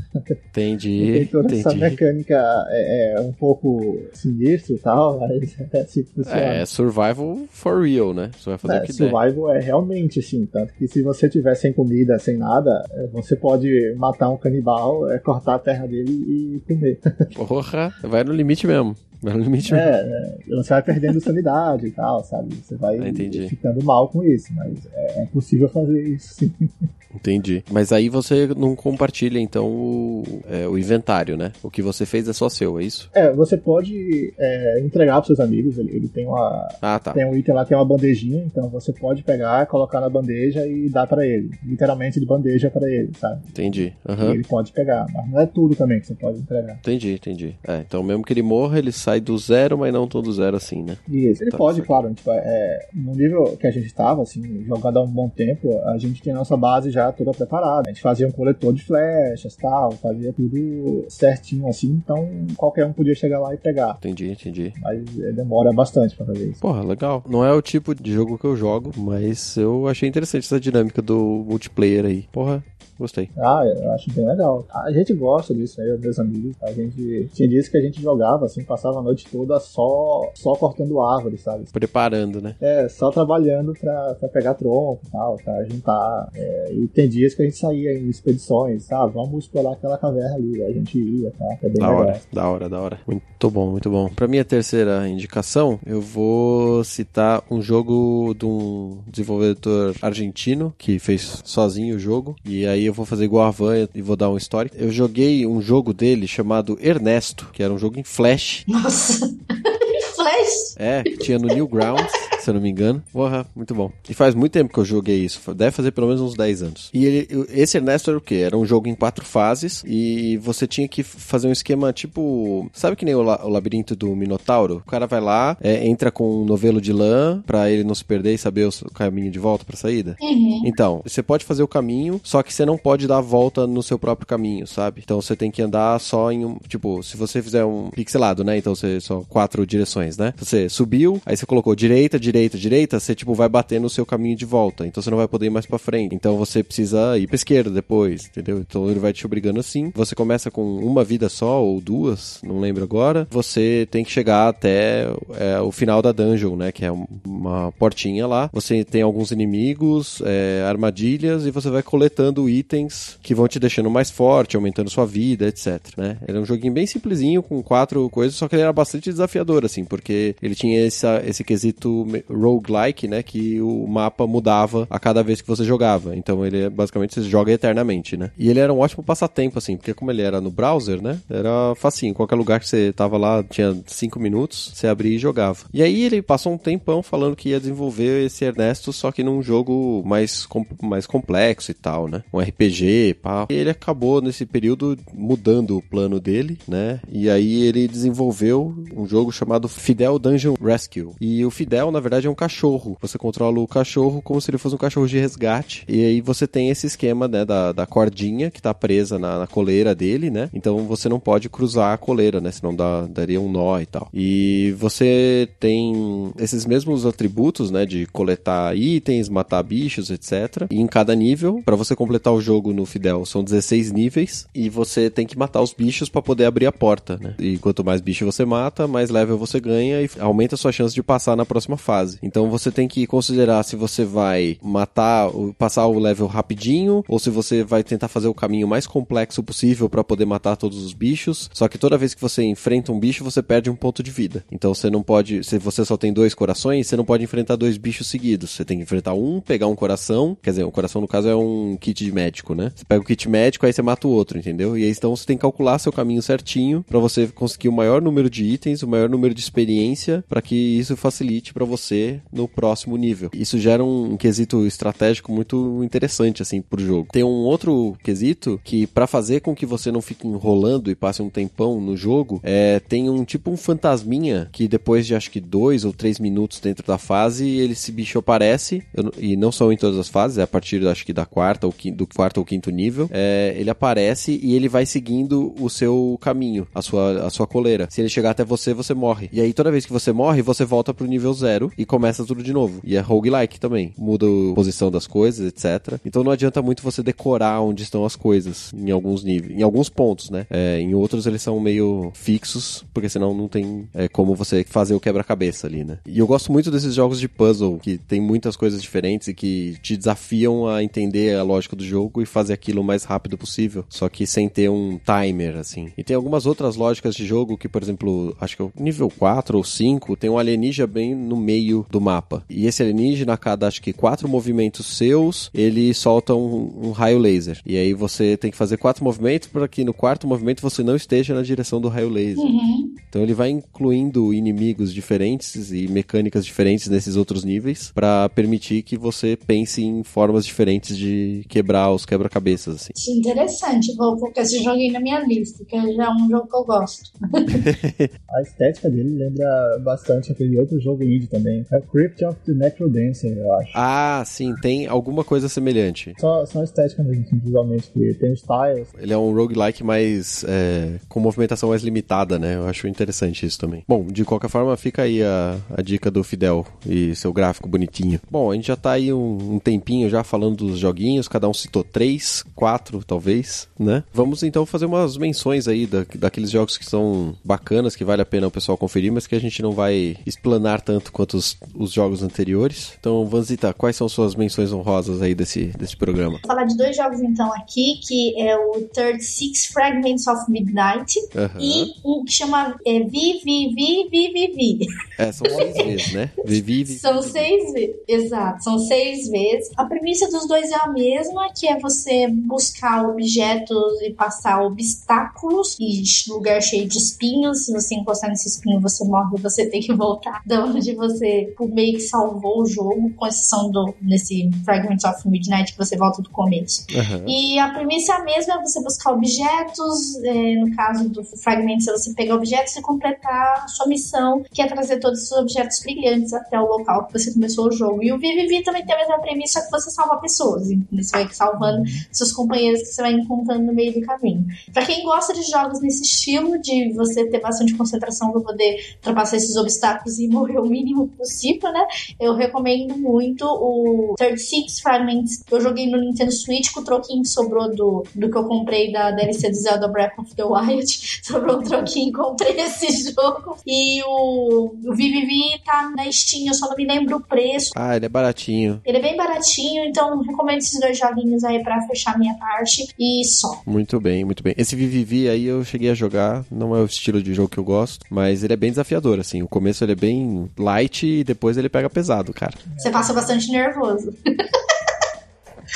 [0.51, 1.13] Entendi.
[1.13, 1.81] Tem toda essa Entendi.
[1.91, 6.41] mecânica é, é um pouco sinistro e tal, mas é assim que funciona.
[6.41, 8.31] É, survival for real, né?
[8.39, 8.93] Você vai fazer o É, que der.
[8.95, 13.35] survival é realmente assim, tanto que se você tiver sem comida, sem nada, é, você
[13.37, 16.99] pode matar um canibal, é, cortar a terra dele e comer.
[17.35, 18.95] Porra, vai no limite mesmo.
[19.23, 19.87] Vai no limite mesmo.
[19.89, 22.55] É, é, você vai perdendo sanidade e tal, sabe?
[22.57, 26.53] Você vai Ah, ficando mal com isso, mas é, é possível fazer isso sim.
[27.15, 27.65] Entendi.
[27.71, 31.53] Mas aí você não compartilha, então, o, é, o inventário, né?
[31.63, 33.11] O que você fez é só seu, é isso?
[33.15, 37.13] É, você pode é, entregar para seus amigos, ele, ele tem uma, Ah, tá.
[37.13, 40.67] Tem um item lá que é uma bandejinha, então você pode pegar, colocar na bandeja
[40.67, 41.51] e dar pra ele.
[41.65, 43.41] Literalmente de bandeja pra ele, sabe?
[43.49, 43.93] Entendi.
[44.09, 44.33] Aham.
[44.35, 46.77] ele pode pegar, mas não é tudo também que você pode entregar.
[46.77, 47.55] Entendi, entendi.
[47.67, 50.83] É, então mesmo que ele morra, ele sai do zero, mas não todo zero assim,
[50.83, 50.97] né?
[51.09, 51.43] Isso.
[51.43, 55.03] Ele Tá, pode, claro, tipo, é, no nível que a gente estava, assim, jogando há
[55.03, 57.89] um bom tempo, a gente a nossa base já toda preparada.
[57.89, 62.93] A gente fazia um coletor de flechas tal, fazia tudo certinho assim, então qualquer um
[62.93, 63.97] podia chegar lá e pegar.
[63.99, 64.73] Entendi, entendi.
[64.81, 66.61] Mas é, demora bastante pra fazer isso.
[66.61, 67.25] Porra, legal.
[67.27, 71.01] Não é o tipo de jogo que eu jogo, mas eu achei interessante essa dinâmica
[71.01, 72.27] do multiplayer aí.
[72.31, 72.63] Porra,
[73.03, 73.29] gostei.
[73.37, 74.67] Ah, eu acho bem legal.
[74.73, 75.91] A gente gosta disso, né?
[75.91, 76.57] eu meus amigos.
[76.63, 80.55] A gente tinha dias que a gente jogava, assim, passava a noite toda só, só
[80.55, 81.65] cortando árvores, sabe?
[81.73, 82.57] Preparando, né?
[82.61, 86.31] É, só trabalhando pra, pra pegar tronco e tal, pra juntar.
[86.35, 89.99] É, e tem tem dias que a gente saía em expedições, ah, vamos explorar aquela
[89.99, 91.45] caverna ali, a gente ia, tá?
[91.61, 92.01] É bem Da legal.
[92.01, 92.99] hora, da hora, da hora.
[93.05, 94.09] Muito bom, muito bom.
[94.09, 101.43] Pra minha terceira indicação, eu vou citar um jogo de um desenvolvedor argentino que fez
[101.45, 102.37] sozinho o jogo.
[102.45, 104.77] E aí eu vou fazer igual a Van e vou dar um histórico.
[104.79, 108.65] Eu joguei um jogo dele chamado Ernesto, que era um jogo em Flash.
[108.67, 109.35] Nossa.
[110.15, 110.75] Flash.
[110.77, 112.13] É, que tinha no Newgrounds,
[112.43, 113.03] se eu não me engano.
[113.13, 113.91] Porra, muito bom.
[114.09, 115.55] E faz muito tempo que eu joguei isso.
[115.55, 116.91] Deve fazer pelo menos uns 10 anos.
[116.93, 118.37] E ele, esse Ernesto era o quê?
[118.37, 122.69] Era um jogo em quatro fases e você tinha que fazer um esquema tipo.
[122.73, 124.77] Sabe que nem o, la- o labirinto do Minotauro?
[124.87, 128.05] O cara vai lá, é, entra com um novelo de lã pra ele não se
[128.05, 130.17] perder e saber o, caminho de volta pra saída.
[130.21, 130.63] Uhum.
[130.65, 133.83] Então, você pode fazer o caminho, só que você não pode dar a volta no
[133.83, 135.01] seu próprio caminho, sabe?
[135.05, 136.57] Então você tem que andar só em um.
[136.69, 138.57] Tipo, se você fizer um pixelado, né?
[138.59, 140.33] Então você só quatro direções, né?
[140.37, 144.37] Você subiu, aí você colocou direita, direita, direita, você tipo vai bater no seu caminho
[144.37, 144.87] de volta.
[144.87, 146.15] Então você não vai poder ir mais pra frente.
[146.15, 148.59] Então você precisa ir pra esquerda depois, entendeu?
[148.59, 149.91] Então ele vai te obrigando assim.
[149.95, 153.27] Você começa com uma vida só ou duas, não lembro agora.
[153.31, 155.07] Você tem que chegar até
[155.39, 156.73] é, o final da dungeon, né?
[156.73, 158.51] Que é um- uma portinha lá.
[158.53, 163.91] Você tem alguns inimigos, é, armadilhas e você vai coletando itens que vão te deixando
[163.91, 165.81] mais forte, aumentando sua vida, etc.
[165.97, 166.19] Né?
[166.27, 169.65] Ele é um joguinho bem simplesinho com quatro coisas, só que ele era bastante desafiador,
[169.65, 173.23] assim, porque ele tinha essa, esse quesito roguelike, né?
[173.23, 176.17] Que o mapa mudava a cada vez que você jogava.
[176.17, 178.31] Então ele é basicamente você joga eternamente, né?
[178.39, 181.19] E ele era um ótimo passatempo, assim, porque como ele era no browser, né?
[181.29, 182.15] Era facinho.
[182.15, 185.59] Qualquer lugar que você tava lá, tinha cinco minutos, você abria e jogava.
[185.73, 189.43] E aí ele passou um tempão falando que ia desenvolver esse Ernesto, só que num
[189.43, 192.23] jogo mais, com- mais complexo e tal, né?
[192.33, 193.47] Um RPG, pá.
[193.51, 197.01] E ele acabou nesse período mudando o plano dele, né?
[197.11, 201.11] E aí ele desenvolveu um jogo chamado Fidel Dungeon Rescue.
[201.21, 202.97] E o Fidel, na verdade, é um cachorro.
[203.01, 205.85] Você controla o cachorro como se ele fosse um cachorro de resgate.
[205.89, 209.47] E aí você tem esse esquema, né, da, da cordinha que tá presa na, na
[209.47, 210.51] coleira dele, né?
[210.53, 212.51] Então você não pode cruzar a coleira, né?
[212.51, 214.09] Senão dá, daria um nó e tal.
[214.13, 217.87] E você tem esses mesmos atributos, né?
[217.87, 220.67] De coletar itens, matar bichos, etc.
[220.71, 224.47] E em cada nível, para você completar o jogo no Fidel, são 16 níveis.
[224.55, 227.35] E você tem que matar os bichos para poder abrir a porta, né?
[227.39, 230.95] E quanto mais bicho você mata, mais level você ganha e aumenta a sua chance
[230.95, 232.02] de passar na próxima fase.
[232.23, 237.31] Então você tem que considerar se você vai matar, passar o level rapidinho, ou se
[237.31, 241.51] você vai tentar fazer o caminho mais complexo possível para poder matar todos os bichos.
[241.53, 244.45] Só que toda vez que você enfrenta um bicho, você perde um ponto de vida.
[244.51, 247.77] Então você não pode, se você só tem dois corações, você não pode enfrentar dois
[247.77, 248.51] bichos seguidos.
[248.51, 251.37] Você tem que enfrentar um, pegar um coração, quer dizer, o coração no caso é
[251.37, 252.73] um kit de médico, né?
[252.75, 254.77] Você pega o kit médico, aí você mata o outro, entendeu?
[254.77, 258.01] E aí então você tem que calcular seu caminho certinho para você conseguir o maior
[258.01, 261.92] número de itens, o maior número de experiência, para que isso facilite para você
[262.33, 263.31] no próximo nível.
[263.33, 267.09] Isso gera um quesito estratégico muito interessante assim pro jogo.
[267.13, 271.23] Tem um outro quesito que para fazer com que você não fique enrolando e passe
[271.23, 275.41] um tempão no jogo, é tem um tipo um fantasminha que depois de acho que
[275.41, 279.73] dois ou três minutos dentro da fase, ele esse bicho aparece eu e não são
[279.73, 282.39] em todas as fases, é a partir acho que da quarta ou quinto, do quarto
[282.39, 287.27] ou quinto nível, é, ele aparece e ele vai seguindo o seu caminho, a sua,
[287.27, 287.89] a sua coleira.
[287.91, 289.29] Se ele chegar até você, você morre.
[289.33, 292.43] E aí toda vez que você morre, você volta pro nível zero e começa tudo
[292.43, 292.81] de novo.
[292.85, 293.93] E é roguelike também.
[293.99, 295.99] Muda a posição das coisas, etc.
[296.05, 299.89] Então não adianta muito você decorar onde estão as coisas em alguns níveis, em alguns
[299.89, 300.47] pontos, né?
[300.49, 304.95] É, em outros eles são meio fixos, porque senão não tem é, como você fazer
[304.95, 305.99] o quebra-cabeça ali, né?
[306.07, 309.77] E eu gosto muito desses jogos de puzzle, que tem muitas coisas diferentes e que
[309.83, 313.85] te desafiam a entender a lógica do jogo e fazer aquilo o mais rápido possível,
[313.89, 315.93] só que sem ter um timer, assim.
[315.97, 319.11] E tem algumas outras lógicas de jogo que, por exemplo, acho que é o nível
[319.11, 322.45] 4 ou 5, tem um alienígena bem no meio do mapa.
[322.49, 327.19] E esse alienígena, a cada acho que quatro movimentos seus, ele solta um, um raio
[327.19, 327.61] laser.
[327.65, 330.97] E aí você tem que fazer quatro movimentos para que no quarto movimento você não
[330.97, 332.45] esteja na direção do raio laser.
[332.45, 332.95] Uhum.
[333.09, 338.97] Então ele vai incluindo inimigos diferentes e mecânicas diferentes nesses outros níveis para permitir que
[338.97, 342.93] você pense em formas diferentes de quebrar os quebra-cabeças assim.
[342.97, 343.95] Isso é interessante.
[343.97, 347.11] Vou colocar esse joguinho na minha lista, que já é um jogo que eu gosto.
[348.35, 351.52] A estética dele lembra bastante aquele outro jogo indie também.
[351.73, 353.71] É Crypt of the Natural Dancer, eu acho.
[353.75, 356.15] Ah, sim, tem alguma coisa semelhante.
[356.19, 358.89] Só, só a estética mesmo, assim, visualmente, que tem os tiles.
[358.99, 360.45] Ele é um roguelike mais.
[360.49, 362.57] é, com movimentação mais limitada, né?
[362.57, 363.85] Eu acho interessante isso também.
[363.87, 368.21] Bom, de qualquer forma, fica aí a, a dica do Fidel e seu gráfico bonitinho.
[368.31, 371.55] Bom, a gente já tá aí um, um tempinho já falando dos joguinhos, cada um
[371.55, 374.05] citou três, quatro, talvez, né?
[374.13, 378.27] Vamos então fazer umas menções aí da, daqueles jogos que são bacanas, que vale a
[378.27, 381.57] pena o pessoal conferir, mas que a gente não vai explanar tanto quanto os os,
[381.75, 382.93] os jogos anteriores.
[382.99, 386.33] Então, Vanzita, quais são suas menções honrosas aí desse, desse programa?
[386.43, 391.19] Vou falar de dois jogos então aqui, que é o Third Six Fragments of Midnight
[391.35, 391.59] Aham.
[391.61, 394.87] e um que chama é, Vi, Vi, Vi, Vi, Vi, Vi.
[395.19, 396.31] É, são seis vezes, né?
[396.45, 397.97] Vivi, vi- São seis vezes.
[398.07, 399.71] Exato, são seis vezes.
[399.77, 405.77] A premissa dos dois é a mesma, que é você buscar objetos e passar obstáculos
[405.81, 407.65] e lugar cheio de espinhos.
[407.67, 411.32] Se você encostar nesse espinho, você morre e você tem que voltar da onde você
[411.47, 415.97] tipo, meio que salvou o jogo, com exceção do nesse Fragments of Midnight que você
[415.97, 416.87] volta do começo.
[416.95, 417.25] Aham.
[417.27, 421.87] E a premissa é a mesma, é você buscar objetos, é, no caso do Fragments,
[421.89, 425.81] é você pegar objetos e completar a sua missão, que é trazer todos os objetos
[425.81, 428.03] brilhantes até o local que você começou o jogo.
[428.03, 431.03] E o Vivivi também tem a mesma premissa, que você salva pessoas, entendeu?
[431.03, 434.45] Você vai salvando seus companheiros que você vai encontrando no meio do caminho.
[434.73, 439.37] Pra quem gosta de jogos nesse estilo, de você ter bastante concentração pra poder ultrapassar
[439.37, 441.87] esses obstáculos e morrer o mínimo possível, né?
[442.21, 445.45] Eu recomendo muito o 36 Fragments.
[445.51, 448.93] Eu joguei no Nintendo Switch com o troquinho que sobrou do, do que eu comprei
[448.93, 450.87] da DLC do Zelda Breath of the Wild.
[451.23, 453.57] Sobrou um troquinho e comprei esse jogo.
[453.67, 457.71] E o, o Vivivi tá na Steam, eu só não me lembro o preço.
[457.77, 458.81] Ah, ele é baratinho.
[458.85, 462.89] Ele é bem baratinho, então recomendo esses dois joguinhos aí pra fechar minha parte.
[462.99, 463.63] E só.
[463.65, 464.55] Muito bem, muito bem.
[464.57, 467.65] Esse Vivivi aí eu cheguei a jogar, não é o estilo de jogo que eu
[467.65, 469.43] gosto, mas ele é bem desafiador, assim.
[469.43, 472.55] O começo ele é bem light e depois ele pega pesado, cara.
[472.77, 474.13] Você passa bastante nervoso.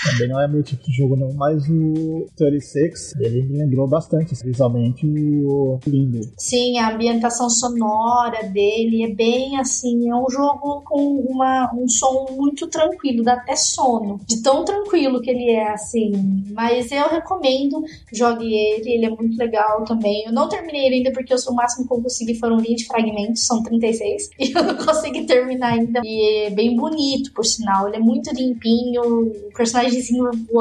[0.05, 4.35] Também não é meu tipo de jogo, não, mas o 36, ele me lembrou bastante,
[4.45, 6.21] visualmente, o Limbo.
[6.39, 12.27] Sim, a ambientação sonora dele é bem assim, é um jogo com uma, um som
[12.37, 16.45] muito tranquilo, dá até sono, de tão tranquilo que ele é, assim.
[16.53, 17.83] Mas eu recomendo,
[18.13, 20.25] jogue ele, ele é muito legal também.
[20.27, 23.47] Eu não terminei ele ainda porque eu, o máximo que eu consegui foram 20 fragmentos,
[23.47, 26.01] são 36, e eu não consegui terminar ainda.
[26.05, 29.86] E é bem bonito, por sinal, ele é muito limpinho, o personagemzinho,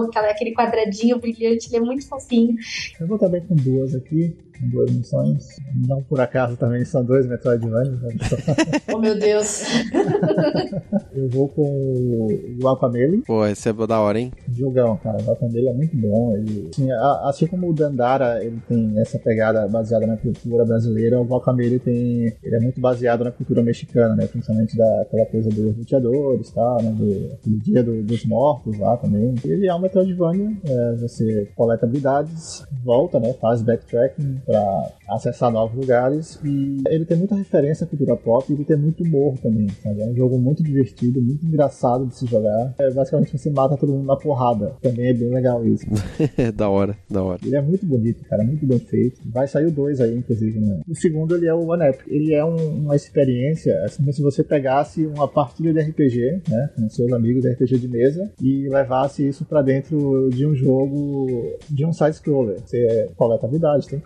[0.08, 2.56] aquela- aquele quadradinho brilhante, ele é muito fofinho.
[3.00, 5.48] Eu vou também com duas aqui, com duas missões.
[5.88, 7.92] Não por acaso também são dois Metroidvania.
[7.92, 8.16] né?
[8.94, 9.64] Oh meu Deus.
[11.14, 12.28] Eu vou com
[12.62, 13.22] o Aquamele.
[13.26, 14.32] Pô, esse é da hora, hein?
[14.52, 15.18] Jogão, cara.
[15.42, 16.36] O dele é muito bom.
[16.38, 21.20] Ele, assim, a- assim como o Dandara, ele tem essa pegada baseada na cultura brasileira,
[21.20, 24.28] o Guacamele tem, ele é muito baseado na cultura mexicana, né?
[24.28, 26.78] Principalmente daquela coisa dos luteadores, tá?
[26.82, 26.92] Né?
[26.92, 29.36] Do, aquele dia do- dos mortos lá também.
[29.44, 33.34] Ele é um Metroidvania, é, você coleta habilidades, volta, né?
[33.42, 38.56] Faz backtracking pra acessar novos lugares e ele tem muita referência à cultura pop e
[38.56, 40.02] ele tem muito humor também, sabe?
[40.02, 42.74] É um jogo muito divertido, muito engraçado de se jogar.
[42.80, 44.74] É, basicamente você mata todo mundo na porrada.
[44.82, 45.86] Também é bem legal isso.
[46.56, 47.40] da hora, da hora.
[47.44, 49.20] Ele é muito bonito, cara, muito bem feito.
[49.26, 50.82] Vai sair o 2 aí, inclusive, né?
[50.90, 52.04] O segundo, ele é o One Up.
[52.08, 56.70] Ele é um- uma experiência, assim, como se você pegasse uma partida de RPG, né?
[56.76, 61.58] Com seus amigos de RPG de mesa e levasse isso pra dentro de um jogo,
[61.70, 62.60] de um side-scroller.
[62.66, 64.00] Você coleta habilidades, tem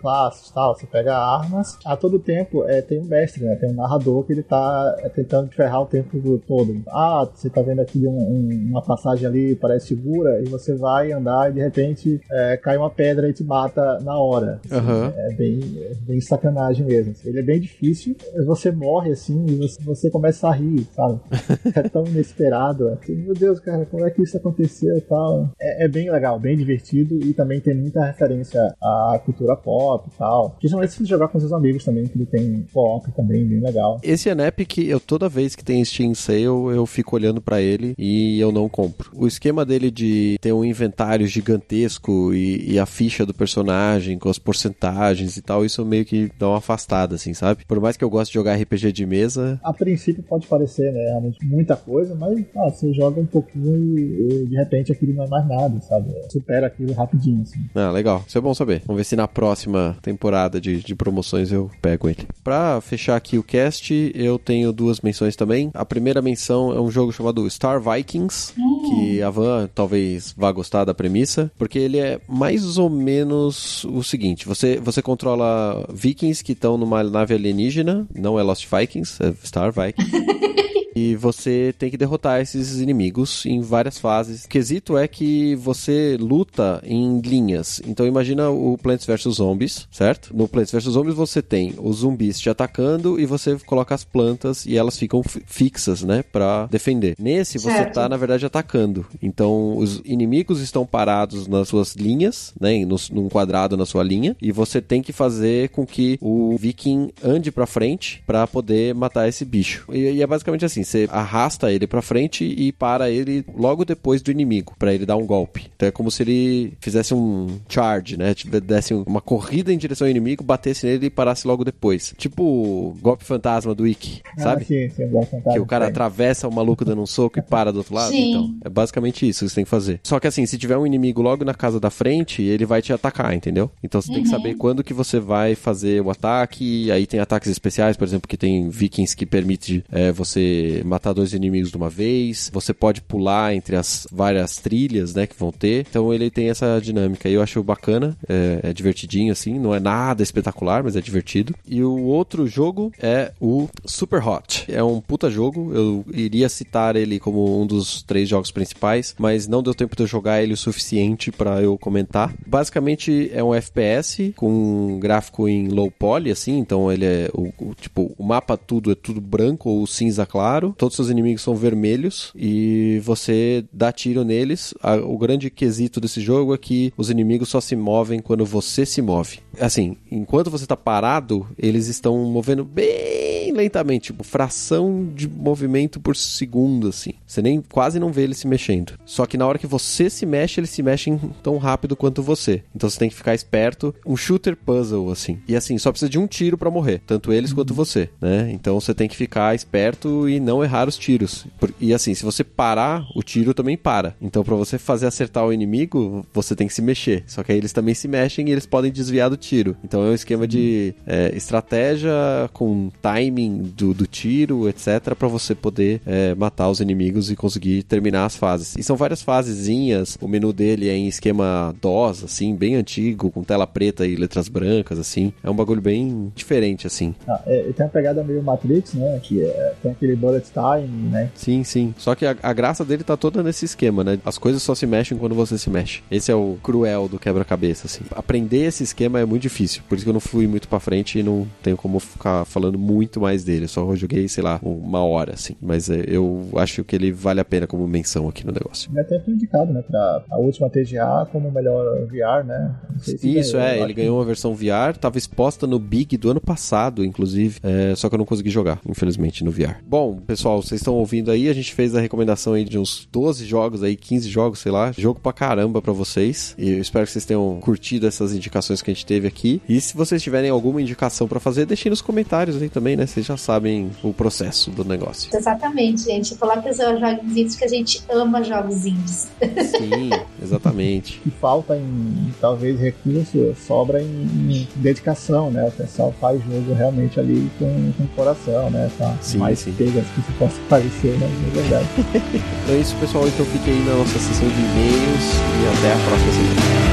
[0.54, 1.78] tal, você pega armas.
[1.84, 3.56] A todo tempo é, tem um mestre, né?
[3.56, 6.80] Tem um narrador que ele tá é, tentando te ferrar o tempo do- todo.
[6.88, 11.12] Ah, você tá vendo aqui um- um- uma passagem ali, parece segura, e você vai
[11.12, 14.60] andar e de repente é, cai uma pedra e te mata na hora.
[14.64, 15.12] Assim, Aham.
[15.16, 15.60] É bem,
[15.90, 17.12] é bem sacanagem mesmo.
[17.24, 18.16] Ele é bem difícil,
[18.46, 21.20] você morre assim e você, você começa a rir, sabe?
[21.74, 22.88] É tão inesperado.
[22.88, 25.50] Assim, Meu Deus, cara, como é que isso aconteceu e tal?
[25.60, 30.50] É, é bem legal, bem divertido e também tem muita referência à cultura pop tal.
[30.58, 33.98] Principalmente se você jogar com seus amigos também, que ele tem pop também, bem legal.
[34.02, 38.38] Esse Anep eu toda vez que tem Steam Sale, eu fico olhando pra ele e
[38.38, 39.10] eu não compro.
[39.14, 44.28] O esquema dele de ter um inventário gigantesco e, e a ficha do personagem com
[44.28, 47.64] as porcentagens e tal, isso meio que dá uma afastada, assim, sabe?
[47.64, 51.00] Por mais que eu goste de jogar RPG de mesa, A princípio pode parecer, né,
[51.08, 55.24] realmente muita coisa, mas ah, você joga um pouquinho e, e de repente aquilo não
[55.24, 56.12] é mais nada, sabe?
[56.30, 57.60] Supera aquilo rapidinho, assim.
[57.74, 58.22] Ah, legal.
[58.26, 58.82] Isso é bom saber.
[58.86, 62.26] Vamos ver se na próxima temporada de, de promoções eu pego ele.
[62.42, 65.70] Pra fechar aqui o cast, eu tenho duas menções também.
[65.72, 68.54] A primeira menção é um jogo chamado Star Vikings,
[68.88, 74.02] que a Van talvez vá gostar da premissa, porque ele é mais ou menos o
[74.02, 79.32] seguinte: você, você controla vikings que estão numa nave alienígena, não é Lost Vikings, é
[79.46, 80.10] Star Vikings.
[81.00, 84.44] E você tem que derrotar esses inimigos em várias fases.
[84.44, 87.80] O quesito é que você luta em linhas.
[87.86, 90.36] Então imagina o Plants vs Zombies, certo?
[90.36, 94.66] No Plants vs Zombies você tem os zumbis te atacando e você coloca as plantas
[94.66, 96.22] e elas ficam fi- fixas, né?
[96.22, 97.14] Pra defender.
[97.18, 97.94] Nesse você Certo.
[97.94, 99.06] tá, na verdade, atacando.
[99.22, 102.84] Então os inimigos estão parados nas suas linhas, né?
[102.84, 104.36] No, num quadrado na sua linha.
[104.42, 109.28] E você tem que fazer com que o viking ande pra frente pra poder matar
[109.28, 109.84] esse bicho.
[109.92, 114.22] E, e é basicamente assim: você arrasta ele pra frente e para ele logo depois
[114.22, 115.70] do inimigo, pra ele dar um golpe.
[115.76, 118.34] Então é como se ele fizesse um charge, né?
[118.34, 122.12] Tipo, Desse uma corrida em direção ao inimigo, batesse nele e parasse logo depois.
[122.16, 124.62] Tipo golpe fantasma do Ikki, sabe?
[124.62, 125.90] Ah, sim, sim, fantasma, Que o cara sim.
[125.90, 128.10] atravessa o maluco dando um soco e para do outro lado.
[128.10, 128.30] Sim.
[128.30, 130.00] Então, é basicamente isso que você tem que fazer.
[130.02, 132.92] Só que assim, se tiver um inimigo logo na casa da frente, ele vai te
[132.92, 133.70] atacar, entendeu?
[133.82, 136.90] Então você tem que saber quando que você vai fazer o ataque.
[136.90, 141.32] Aí tem ataques especiais, por exemplo, que tem vikings que permite é, você matar dois
[141.32, 142.50] inimigos de uma vez.
[142.52, 145.86] Você pode pular entre as várias trilhas, né, que vão ter.
[145.88, 147.28] Então ele tem essa dinâmica.
[147.28, 151.54] Eu acho bacana, é, é divertidinho assim, não é nada espetacular, mas é divertido.
[151.66, 154.64] E o outro jogo é o Super Hot.
[154.68, 155.72] É um puta jogo.
[155.74, 160.02] Eu iria citar ele como um dos três jogos principais, mas não deu tempo de
[160.02, 162.34] eu jogar ele o suficiente pra eu comentar.
[162.46, 164.50] Basicamente é um FPS com
[164.94, 168.90] um gráfico em low poly, assim, então ele é o, o- tipo o mapa tudo
[168.92, 170.69] é tudo branco ou cinza claro.
[170.76, 174.74] Todos os seus inimigos são vermelhos e você dá tiro neles.
[175.04, 179.02] O grande quesito desse jogo é que os inimigos só se movem quando você se
[179.02, 179.40] move.
[179.58, 186.14] Assim, enquanto você tá parado, eles estão movendo bem lentamente, tipo fração de movimento por
[186.14, 187.12] segundo, assim.
[187.26, 188.92] Você nem quase não vê eles se mexendo.
[189.04, 192.62] Só que na hora que você se mexe, eles se mexem tão rápido quanto você.
[192.74, 193.94] Então você tem que ficar esperto.
[194.06, 195.38] Um shooter puzzle, assim.
[195.48, 198.50] E assim, só precisa de um tiro pra morrer, tanto eles quanto você, né?
[198.52, 201.46] Então você tem que ficar esperto e não errar os tiros.
[201.80, 204.14] E assim, se você parar, o tiro também para.
[204.20, 207.24] Então pra você fazer acertar o inimigo, você tem que se mexer.
[207.26, 209.76] Só que aí eles também se mexem e eles podem desviar do tiro.
[209.84, 212.10] Então é um esquema de é, estratégia
[212.52, 217.82] com timing do, do tiro, etc, pra você poder é, matar os inimigos e conseguir
[217.82, 218.76] terminar as fases.
[218.76, 220.16] E são várias fasezinhas.
[220.20, 224.48] O menu dele é em esquema DOS, assim, bem antigo, com tela preta e letras
[224.48, 225.32] brancas, assim.
[225.42, 227.14] É um bagulho bem diferente, assim.
[227.26, 229.20] Ah, é, tem uma pegada meio Matrix, né?
[229.22, 231.30] Que é, tem aquele bullet time, né?
[231.34, 231.94] Sim, sim.
[231.98, 234.18] Só que a, a graça dele tá toda nesse esquema, né?
[234.24, 236.02] As coisas só se mexem quando você se mexe.
[236.10, 238.02] Esse é o cruel do quebra-cabeça, assim.
[238.12, 239.82] Aprender esse esquema é muito difícil.
[239.88, 242.78] Por isso que eu não fui muito pra frente e não tenho como ficar falando
[242.78, 243.64] muito mais dele.
[243.64, 245.54] Eu só joguei, sei lá, uma hora, assim.
[245.60, 248.90] Mas é, eu acho que ele vale a pena como menção aqui no negócio.
[248.90, 249.82] Ele até foi indicado, né?
[249.82, 252.74] Pra a última TGA como melhor VR, né?
[252.98, 256.30] Se Isso, ganhou, é, ele acho ganhou uma versão VR, tava exposta no Big do
[256.30, 259.76] ano passado, inclusive, é, só que eu não consegui jogar, infelizmente, no VR.
[259.86, 263.44] Bom, pessoal, vocês estão ouvindo aí, a gente fez a recomendação aí de uns 12
[263.44, 267.10] jogos aí, 15 jogos, sei lá, jogo pra caramba pra vocês, e eu espero que
[267.10, 270.80] vocês tenham curtido essas indicações que a gente teve aqui, e se vocês tiverem alguma
[270.80, 274.84] indicação pra fazer, deixem nos comentários aí também, né, vocês já sabem o processo do
[274.84, 275.34] negócio.
[275.34, 276.36] Exatamente, gente.
[276.36, 279.28] Coloque os jogos indies que a gente ama jogos indies.
[279.40, 280.10] Sim,
[280.40, 281.18] exatamente.
[281.24, 285.66] que falta em talvez recurso, sobra em, em dedicação, né?
[285.66, 288.88] O pessoal faz jogo realmente ali com, com coração, né?
[288.96, 289.72] Tá Sim, mais sim.
[289.72, 291.28] pegas que se possa parecer, né?
[291.46, 291.88] Na verdade.
[292.62, 295.96] Então é isso, pessoal, então fique aí na nossa sessão de e-mails, e até a
[296.06, 296.89] próxima semana.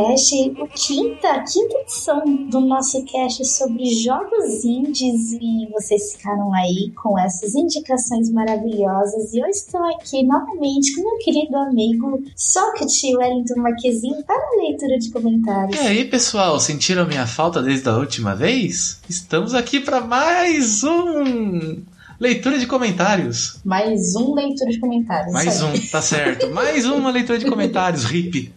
[0.00, 6.52] Podcast, o quinta, a quinta edição do nosso cast sobre jogos indies e vocês ficaram
[6.54, 12.90] aí com essas indicações maravilhosas e eu estou aqui novamente com meu querido amigo Socket
[13.14, 15.76] Wellington Marquezine para a leitura de comentários.
[15.76, 19.00] E aí, pessoal, sentiram minha falta desde a última vez?
[19.08, 21.82] Estamos aqui para mais um
[22.18, 23.58] leitura de comentários.
[23.64, 25.32] Mais um leitura de comentários.
[25.32, 26.50] Mais um, tá certo.
[26.50, 28.52] Mais uma leitura de comentários, RIP.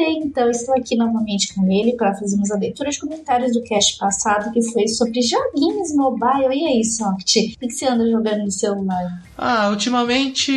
[0.00, 3.98] Bem, então estou aqui novamente com ele para fazermos a leitura de comentários do cast
[3.98, 6.54] passado que foi sobre joguinhos mobile.
[6.58, 7.36] E aí, Soft?
[7.36, 9.22] O que que você anda jogando no celular?
[9.36, 10.50] Ah, ultimamente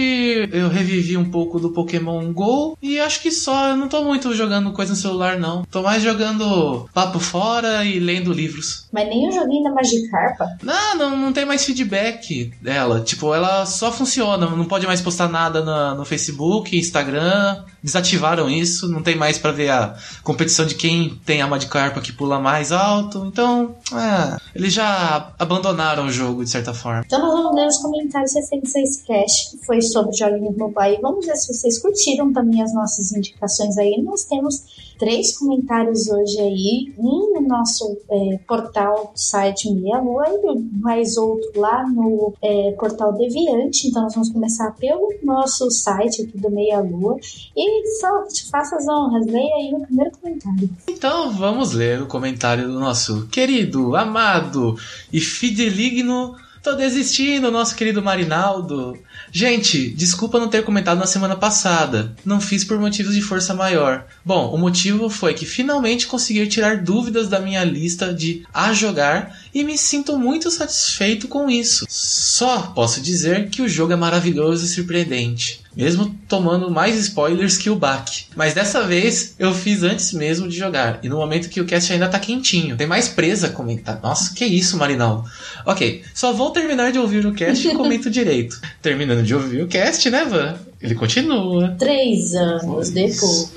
[0.52, 4.34] eu revivi um pouco do Pokémon GO e acho que só, eu não tô muito
[4.34, 5.64] jogando coisa no celular não.
[5.66, 8.88] Tô mais jogando papo fora e lendo livros.
[8.94, 10.58] Mas nem o joguinho da Magikarpa?
[10.64, 13.02] Não, não, não tem mais feedback dela.
[13.02, 14.46] Tipo, ela só funciona.
[14.50, 17.64] Não pode mais postar nada na- no Facebook, Instagram.
[17.84, 18.88] Desativaram isso.
[18.88, 22.72] Não tem mais pra ver a competição de quem tem a Magikarpa que pula mais
[22.72, 23.26] alto.
[23.26, 27.04] Então, é, eles já abandonaram o jogo de certa forma.
[27.06, 31.00] Então vamos ler os comentários recentes a esse cast, que foi sobre joguinhos mobile.
[31.02, 34.02] Vamos ver se vocês curtiram também as nossas indicações aí.
[34.04, 40.80] Nós temos três comentários hoje aí, um no nosso é, portal site Meia Lua e
[40.80, 43.90] mais outro lá no é, portal Deviante.
[43.90, 47.18] Então nós vamos começar pelo nosso site aqui do Meia Lua.
[47.54, 50.70] E só te faça as honras, leia aí o primeiro comentário.
[50.88, 54.78] Então vamos ler o comentário do nosso querido, amado
[55.12, 56.34] e fideligno.
[56.64, 58.98] Tô desistindo, nosso querido Marinaldo.
[59.36, 62.16] Gente, desculpa não ter comentado na semana passada.
[62.24, 64.06] Não fiz por motivos de força maior.
[64.24, 69.36] Bom, o motivo foi que finalmente consegui tirar dúvidas da minha lista de a jogar
[69.52, 71.84] e me sinto muito satisfeito com isso.
[71.90, 75.63] Só posso dizer que o jogo é maravilhoso e surpreendente.
[75.76, 78.26] Mesmo tomando mais spoilers que o Bak.
[78.36, 81.00] Mas dessa vez eu fiz antes mesmo de jogar.
[81.04, 82.78] E no momento que o cast ainda tá quentinho.
[82.78, 84.00] Tem mais presa a comentar.
[84.02, 85.28] Nossa, que isso, Marinaldo.
[85.66, 88.60] Ok, só vou terminar de ouvir o cast e comento direito.
[88.82, 90.56] Terminando de ouvir o cast, né, Van?
[90.82, 91.76] Ele continua.
[91.80, 93.54] Três anos depois.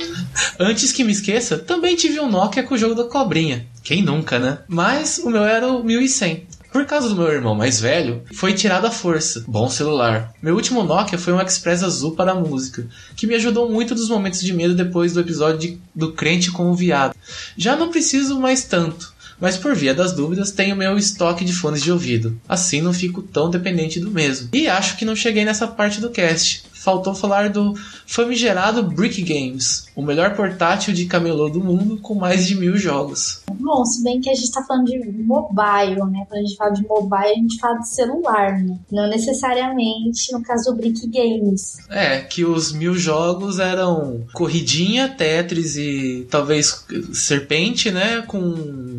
[0.61, 3.67] Antes que me esqueça, também tive um Nokia com o jogo da cobrinha.
[3.83, 4.59] Quem nunca, né?
[4.69, 6.47] Mas o meu era o 1100.
[6.77, 9.43] Por causa do meu irmão mais velho, foi tirado à força.
[9.49, 10.35] Bom celular.
[10.43, 14.11] Meu último Nokia foi um Express azul para a música, que me ajudou muito nos
[14.11, 17.17] momentos de medo depois do episódio de- do crente com o viado.
[17.57, 19.11] Já não preciso mais tanto,
[19.41, 22.39] mas por via das dúvidas tenho meu estoque de fones de ouvido.
[22.47, 24.51] Assim não fico tão dependente do mesmo.
[24.53, 26.63] E acho que não cheguei nessa parte do cast.
[26.87, 27.75] Faltou falar do
[28.07, 33.43] famigerado Brick Games, o melhor portátil de camelô do mundo com mais de mil jogos.
[33.51, 36.25] Bom, se bem que a gente tá falando de mobile, né?
[36.29, 38.79] Quando a gente fala de mobile, a gente fala de celular, né?
[38.93, 41.79] Não necessariamente no caso do Brick Games.
[41.91, 48.23] É, que os mil jogos eram Corridinha, Tetris e talvez Serpente, né?
[48.29, 48.96] Com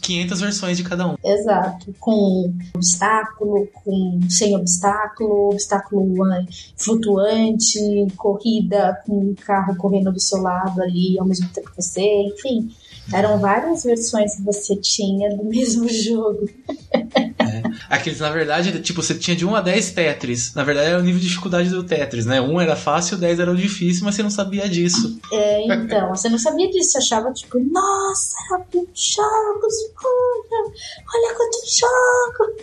[0.00, 1.16] 500 versões de cada um.
[1.24, 1.94] Exato.
[1.98, 6.14] Com obstáculo, com sem obstáculo, obstáculo
[6.76, 7.78] flutuante,
[8.16, 12.70] corrida com um carro correndo do seu lado ali ao mesmo tempo que você, enfim.
[13.12, 16.48] Eram várias versões que você tinha do mesmo jogo.
[17.88, 20.54] Aqueles, na verdade, tipo, você tinha de 1 a 10 Tetris.
[20.54, 22.40] Na verdade, era o nível de dificuldade do Tetris, né?
[22.40, 25.18] 1 era fácil, 10 era o difícil, mas você não sabia disso.
[25.32, 28.36] É, então, você não sabia disso, você achava tipo, nossa,
[28.94, 30.70] jogos, olha,
[31.14, 32.54] olha quantos jogos.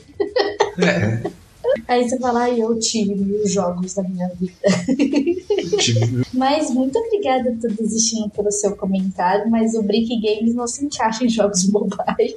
[1.88, 4.54] Aí você fala, ai, eu tive mil jogos da minha vida.
[6.34, 11.24] Mas muito obrigada por desistindo pelo seu comentário, mas o Brick Games não se encaixa
[11.26, 12.36] em jogos mobile.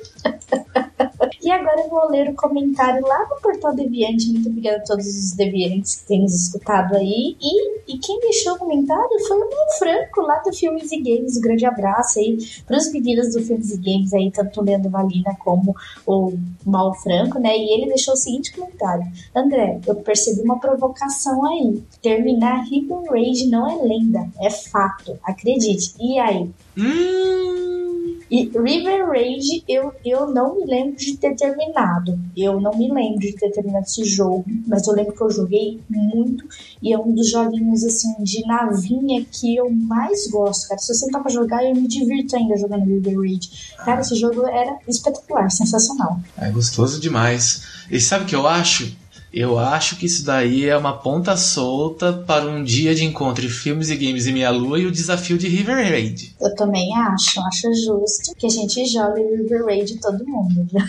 [1.42, 4.30] E agora eu vou ler o comentário lá no Portal Deviante.
[4.30, 7.36] Muito obrigada a todos os deviantes que têm nos escutado aí.
[7.40, 11.36] E, e quem deixou o comentário foi o Mal Franco, lá do Filmes e Games.
[11.36, 14.90] Um grande abraço aí para os meninos do Filmes e Games aí, tanto o Leandro
[14.90, 15.74] Valina como
[16.06, 16.32] o
[16.64, 17.56] Mal Franco, né?
[17.56, 21.82] E ele deixou o seguinte comentário: André, eu percebi uma provocação aí.
[22.02, 25.18] Terminar River Rage não é lenda, é fato.
[25.24, 25.94] Acredite.
[25.98, 26.50] E aí?
[26.76, 27.65] Hum.
[28.30, 32.18] E River Rage eu, eu não me lembro de ter terminado.
[32.36, 35.80] Eu não me lembro de ter terminado esse jogo, mas eu lembro que eu joguei
[35.88, 36.44] muito
[36.82, 40.80] e é um dos joguinhos assim de navinha que eu mais gosto, cara.
[40.80, 43.50] Se você tá pra jogar, eu me divirto ainda jogando River Rage.
[43.84, 46.20] Cara, esse jogo era espetacular, sensacional.
[46.36, 47.62] É gostoso demais.
[47.90, 48.96] E sabe o que eu acho?
[49.36, 53.50] Eu acho que isso daí é uma ponta solta para um dia de encontro de
[53.50, 56.34] filmes e games em Minha Lua e o desafio de River Raid.
[56.40, 60.66] Eu também acho, acho justo que a gente jogue River Rage todo mundo?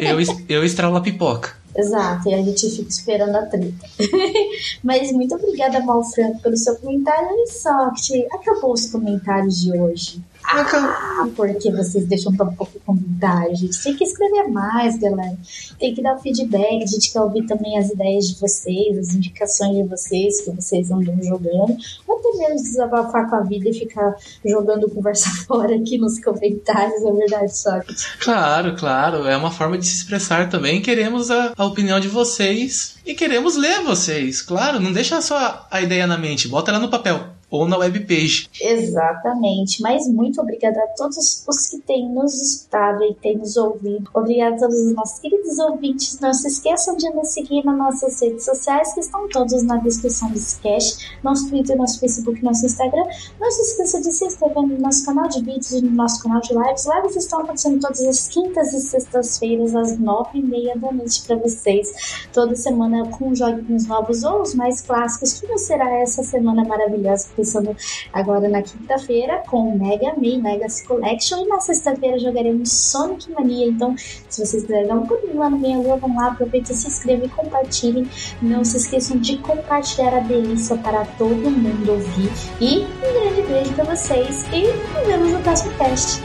[0.00, 1.54] Eu, eu estralo a pipoca.
[1.76, 3.86] Exato, e a gente fica esperando a treta.
[4.82, 7.28] Mas muito obrigada, Malfranco, pelo seu comentário.
[7.30, 10.22] E só que acabou os comentários de hoje.
[10.44, 13.82] Ah, porque vocês deixam tão pouco comentário, gente.
[13.82, 15.36] Tem que escrever mais, galera.
[15.78, 16.82] Tem que dar feedback.
[16.82, 20.90] A gente quer ouvir também as ideias de vocês, as indicações de vocês que vocês
[20.90, 21.76] andam jogando.
[22.06, 24.14] Ou até mesmo desabafar com a vida e ficar
[24.44, 28.06] jogando conversa fora aqui nos comentários, é verdade, Sócrates.
[28.18, 29.26] Claro, claro.
[29.26, 30.82] É uma forma de se expressar também.
[30.82, 34.42] Queremos a, a opinião de vocês e queremos ler vocês.
[34.42, 38.48] Claro, não deixa só a ideia na mente, bota ela no papel ou na webpage.
[38.58, 44.08] Exatamente, mas muito obrigada a todos os que têm nos escutado e têm nos ouvido.
[44.14, 46.18] Obrigada a todos os nossos queridos ouvintes.
[46.18, 50.30] Não se esqueçam de nos seguir nas nossas redes sociais, que estão todas na descrição
[50.30, 53.04] desse cast: nosso Twitter, nosso Facebook, nosso Instagram.
[53.38, 56.40] Não se esqueça de se inscrever no nosso canal de vídeos e no nosso canal
[56.40, 56.86] de lives.
[56.86, 61.36] Lives estão acontecendo todas as quintas e sextas-feiras, às nove e meia da noite para
[61.36, 61.92] vocês.
[62.32, 65.38] Toda semana com joguinhos novos ou os mais clássicos.
[65.38, 67.76] Como será essa semana maravilhosa que pensando
[68.12, 71.44] agora na quinta-feira com Mega Man Mega Collection.
[71.44, 73.66] E na sexta-feira jogaremos Sonic Mania.
[73.66, 76.86] Então, se vocês quiserem dar um pouquinho lá no Meia Lua, vão lá, aproveitem, se
[76.86, 78.08] inscrevam e compartilhem.
[78.40, 82.30] Não se esqueçam de compartilhar a delícia para todo mundo ouvir.
[82.60, 86.22] E um grande beijo para vocês e nos vemos no próximo teste.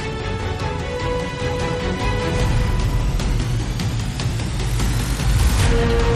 [5.77, 6.06] thank